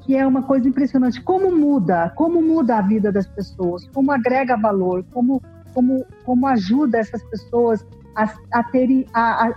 [0.01, 1.21] que é uma coisa impressionante.
[1.21, 5.41] Como muda, como muda a vida das pessoas, como agrega valor, como,
[5.73, 7.85] como, como ajuda essas pessoas
[8.15, 9.53] a, a terem a, a,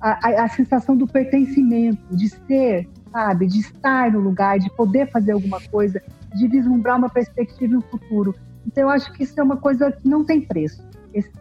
[0.00, 5.32] a, a sensação do pertencimento, de ser, sabe, de estar no lugar, de poder fazer
[5.32, 6.00] alguma coisa,
[6.34, 8.34] de vislumbrar uma perspectiva e um futuro.
[8.66, 10.82] Então, eu acho que isso é uma coisa que não tem preço.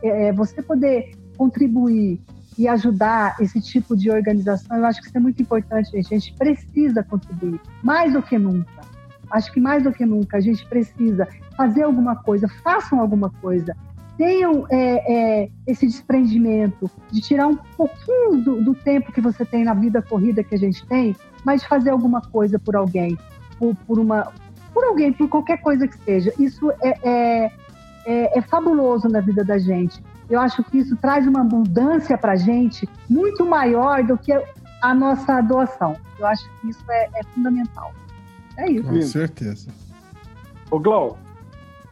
[0.03, 2.21] É, você poder contribuir
[2.57, 6.13] e ajudar esse tipo de organização, eu acho que isso é muito importante, gente.
[6.13, 8.83] A gente precisa contribuir, mais do que nunca.
[9.31, 11.27] Acho que mais do que nunca a gente precisa
[11.57, 13.75] fazer alguma coisa, façam alguma coisa,
[14.17, 19.63] tenham é, é, esse desprendimento de tirar um pouquinho do, do, tempo que você tem
[19.63, 23.17] na vida corrida que a gente tem, mas fazer alguma coisa por alguém,
[23.57, 24.31] por, por uma,
[24.73, 26.31] por alguém, por qualquer coisa que seja.
[26.37, 27.51] Isso é, é,
[28.05, 30.01] é, é fabuloso na vida da gente.
[30.29, 34.31] Eu acho que isso traz uma abundância para a gente muito maior do que
[34.81, 35.95] a nossa doação.
[36.19, 37.93] Eu acho que isso é, é fundamental.
[38.57, 38.89] É isso.
[38.89, 39.69] Com certeza.
[40.69, 41.17] Ô, Glau,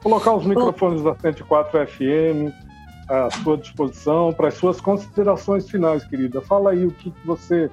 [0.02, 2.54] colocar os microfones da 104 FM
[3.10, 6.42] à sua disposição para as suas considerações finais, querida.
[6.42, 7.70] Fala aí o que, que você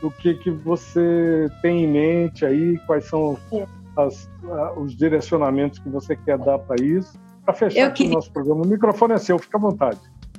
[0.00, 3.66] o que, que você tem em mente aí, quais são é
[3.96, 4.30] as,
[4.76, 7.18] os direcionamentos que você quer dar para isso.
[7.48, 8.12] Para fechar queria...
[8.12, 9.98] o nosso programa, o microfone é seu, fica à vontade.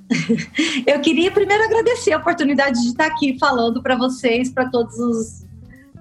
[0.86, 5.44] Eu queria primeiro agradecer a oportunidade de estar aqui falando para vocês, para todos os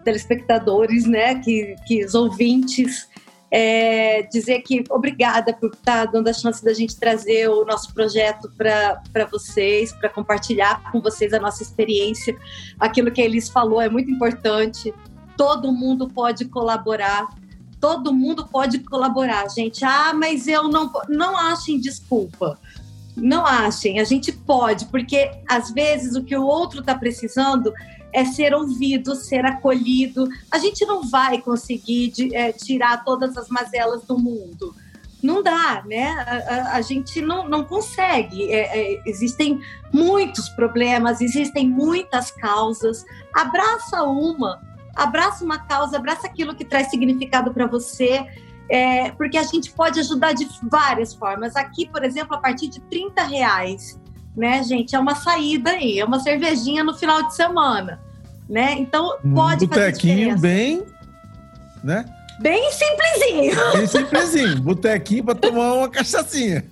[0.05, 3.09] telespectadores, né, que, que os ouvintes,
[3.51, 8.51] é, dizer que obrigada por estar dando a chance da gente trazer o nosso projeto
[8.59, 12.37] para vocês, para compartilhar com vocês a nossa experiência.
[12.79, 14.93] Aquilo que eles falou é muito importante.
[15.39, 17.29] Todo mundo pode colaborar
[17.81, 19.85] todo mundo pode colaborar, gente.
[19.85, 22.59] Ah, mas eu não não achem desculpa.
[23.17, 27.73] Não achem, a gente pode, porque às vezes o que o outro está precisando
[28.13, 30.29] é ser ouvido, ser acolhido.
[30.51, 34.75] A gente não vai conseguir de, é, tirar todas as mazelas do mundo.
[35.23, 36.11] Não dá, né?
[36.11, 38.53] A, a, a gente não, não consegue.
[38.53, 39.61] É, é, existem
[39.93, 43.05] muitos problemas, existem muitas causas.
[43.35, 44.61] Abraça uma,
[44.99, 48.27] abraça uma causa, abraça aquilo que traz significado para você,
[48.69, 51.57] é, porque a gente pode ajudar de várias formas.
[51.57, 53.99] Aqui, por exemplo, a partir de 30 reais,
[54.37, 58.01] né, gente, é uma saída aí, é uma cervejinha no final de semana,
[58.49, 58.75] né?
[58.79, 60.85] Então, pode um botequinho bem,
[61.83, 62.05] né?
[62.41, 63.73] Bem simplesinho.
[63.73, 64.61] Bem simplesinho.
[64.61, 66.65] Botequinho para tomar uma cachaçinha.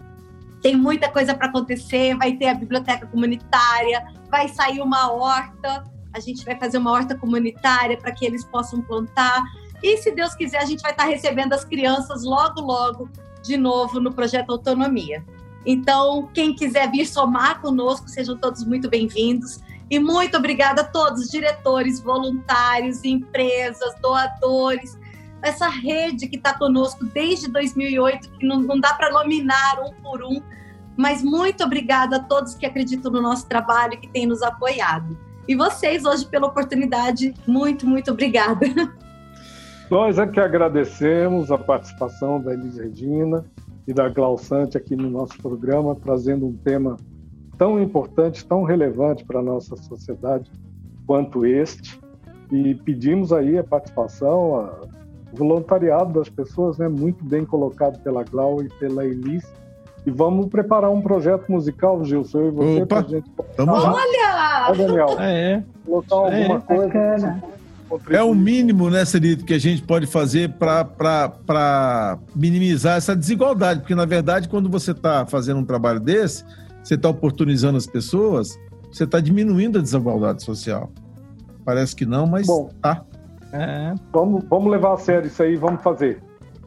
[0.60, 6.20] tem muita coisa para acontecer, vai ter a biblioteca comunitária, vai sair uma horta, a
[6.20, 9.42] gente vai fazer uma horta comunitária para que eles possam plantar.
[9.82, 13.08] E se Deus quiser, a gente vai estar recebendo as crianças logo, logo,
[13.42, 15.24] de novo no projeto Autonomia.
[15.64, 19.60] Então, quem quiser vir somar conosco, sejam todos muito bem-vindos.
[19.90, 24.98] E muito obrigada a todos, diretores, voluntários, empresas, doadores,
[25.42, 30.22] essa rede que está conosco desde 2008, que não, não dá para nominar um por
[30.22, 30.42] um,
[30.96, 35.16] mas muito obrigada a todos que acreditam no nosso trabalho e que têm nos apoiado.
[35.46, 38.66] E vocês hoje pela oportunidade, muito, muito obrigada.
[39.90, 43.44] Nós é que agradecemos a participação da Elis Regina
[43.86, 46.96] e da Glausante aqui no nosso programa, trazendo um tema
[47.56, 50.50] tão importante, tão relevante para a nossa sociedade
[51.06, 51.98] quanto este.
[52.52, 54.80] E pedimos aí a participação, a,
[55.32, 59.44] o voluntariado das pessoas, né, muito bem colocado pela Glau e pela Elis.
[60.06, 63.30] E vamos preparar um projeto musical, Gilson, eu e você, para a gente.
[63.58, 64.66] Olha!
[64.68, 65.62] Ó, Daniel, É.
[65.84, 66.60] colocar alguma É.
[66.60, 66.86] coisa.
[66.86, 67.42] Bacana.
[68.10, 73.80] É o mínimo, né, Celito, que a gente pode fazer para minimizar essa desigualdade.
[73.80, 76.44] Porque, na verdade, quando você está fazendo um trabalho desse,
[76.82, 78.58] você está oportunizando as pessoas,
[78.92, 80.90] você está diminuindo a desigualdade social.
[81.64, 82.70] Parece que não, mas Bom.
[82.80, 83.04] tá.
[84.12, 86.20] Vamos, vamos levar a sério isso aí, vamos fazer.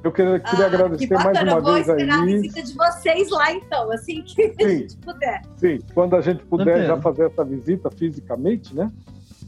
[0.04, 2.64] Eu queria, queria Ah, que agradecer mais bacana, uma vou vez a esperar a visita
[2.64, 4.78] de vocês lá então, assim que a Sim.
[4.80, 5.42] gente puder.
[5.58, 6.88] Sim, quando a gente puder Entendo.
[6.88, 8.92] já fazer essa visita fisicamente, né?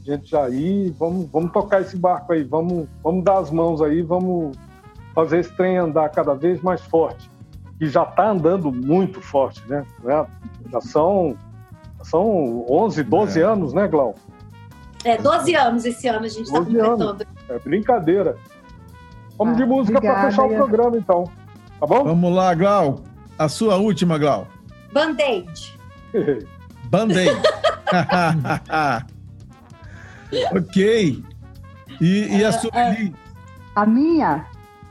[0.05, 4.01] Gente já ir, vamos, vamos tocar esse barco aí, vamos, vamos dar as mãos aí,
[4.01, 4.57] vamos
[5.15, 7.31] fazer esse trem andar cada vez mais forte.
[7.79, 9.85] E já está andando muito forte, né?
[10.03, 10.25] Né?
[10.71, 11.37] Já são,
[12.01, 13.43] são 11, 12 É.
[13.43, 14.15] anos, né, Glau?
[15.05, 16.89] É, 12 anos esse ano a gente está 12 anos.
[17.03, 17.27] completando.
[17.49, 18.37] É brincadeira.
[19.37, 21.23] Vamos de Ah, música para fechar o programa, então.
[21.79, 22.03] Tá bom?
[22.03, 22.99] Vamos lá, Glau.
[23.37, 24.47] A sua última, Glau.
[24.93, 25.77] Band-aid.
[26.89, 27.41] Band-Aid.
[30.51, 31.23] ok.
[32.01, 33.11] E, e a sua Elis?
[33.75, 34.45] A minha?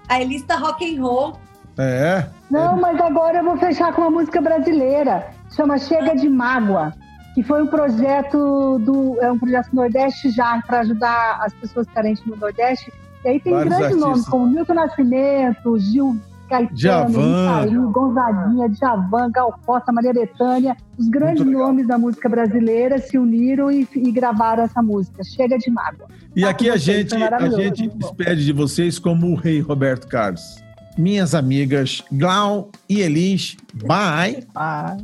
[0.08, 1.38] A Elista Rock and Roll.
[1.78, 2.26] É.
[2.50, 5.26] Não, mas agora eu vou fechar com uma música brasileira.
[5.54, 6.94] Chama Chega de Mágoa,
[7.34, 12.24] que foi um projeto do é um projeto Nordeste já para ajudar as pessoas carentes
[12.26, 12.92] no Nordeste.
[13.24, 14.10] E aí tem Vários grandes artistas.
[14.10, 16.16] nomes como Milton Nascimento, Gil
[16.52, 17.64] Caetano, Djavan.
[17.64, 20.76] Micael, Gonzaguinha, Djavan, Gal Costa, Maria Bethânia.
[20.98, 25.70] Os grandes nomes da música brasileira se uniram e, e gravaram essa música, Chega de
[25.70, 26.06] Mágoa.
[26.36, 30.62] E Tá aqui a gente, a gente despede de vocês como o rei Roberto Carlos.
[30.98, 33.56] Minhas amigas Glau e Elis,
[33.86, 34.46] bye.
[34.54, 34.98] Ai.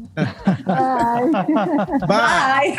[2.06, 2.76] Bye.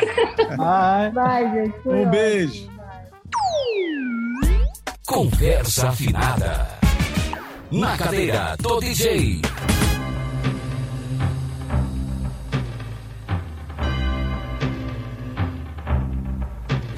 [0.56, 1.12] Bye.
[1.12, 1.80] Vai, gente.
[1.82, 2.70] foi Um beijo.
[5.08, 6.89] Conversa afinada.
[7.72, 9.42] Na cadeira do DJ.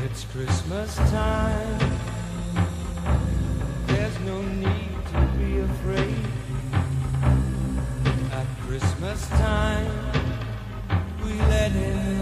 [0.05, 1.79] It's Christmas time.
[3.87, 6.15] There's no need to be afraid.
[8.31, 9.91] At Christmas time,
[11.25, 12.20] we let in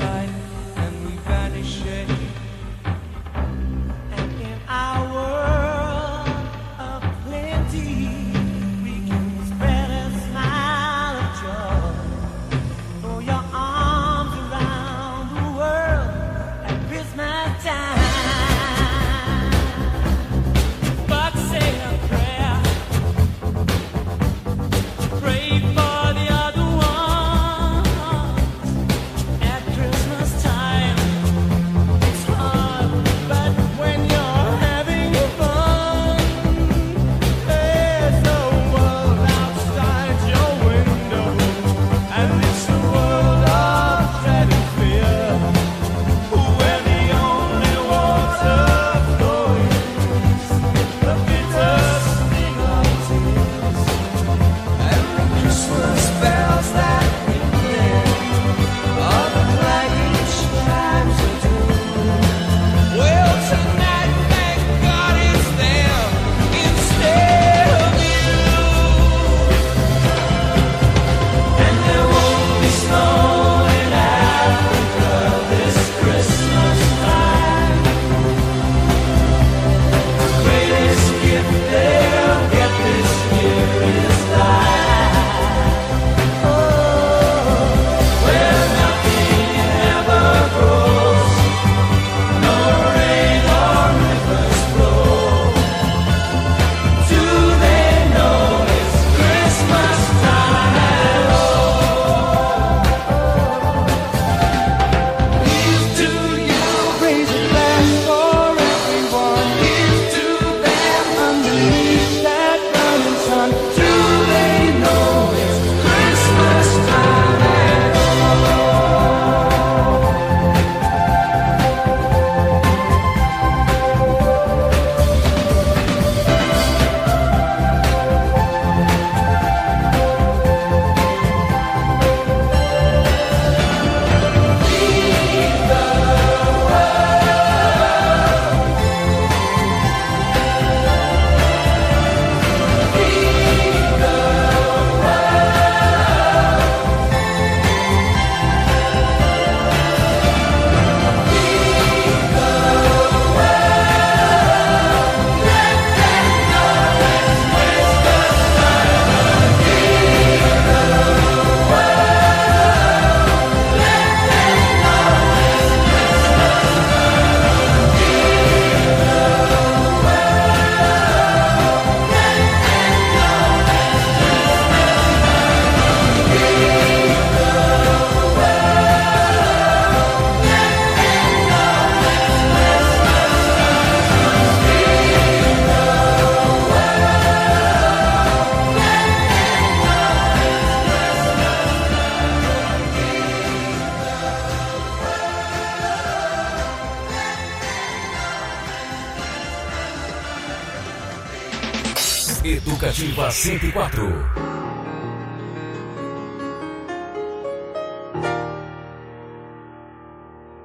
[203.39, 204.05] 104.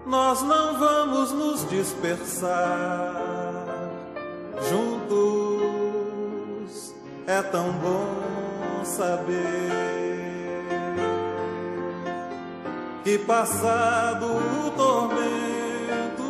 [0.05, 3.15] Nós não vamos nos dispersar.
[4.69, 5.15] Juntos
[7.29, 9.71] é tão bom saber
[13.05, 16.25] que passado o tormento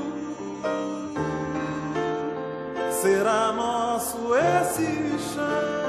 [3.01, 5.84] será nosso esse chão.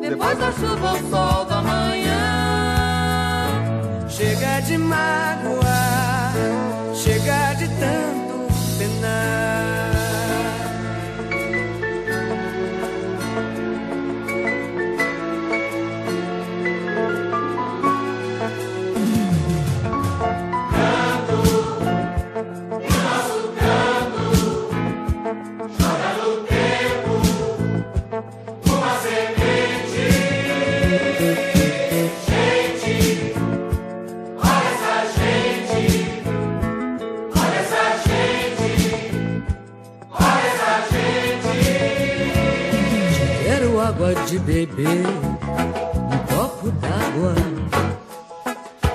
[0.00, 2.20] Depois da chuva, o sol da manhã.
[4.08, 4.78] Chega de.
[44.14, 47.34] pode beber um copo d'água.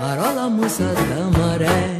[0.02, 1.95] Marola moça da maré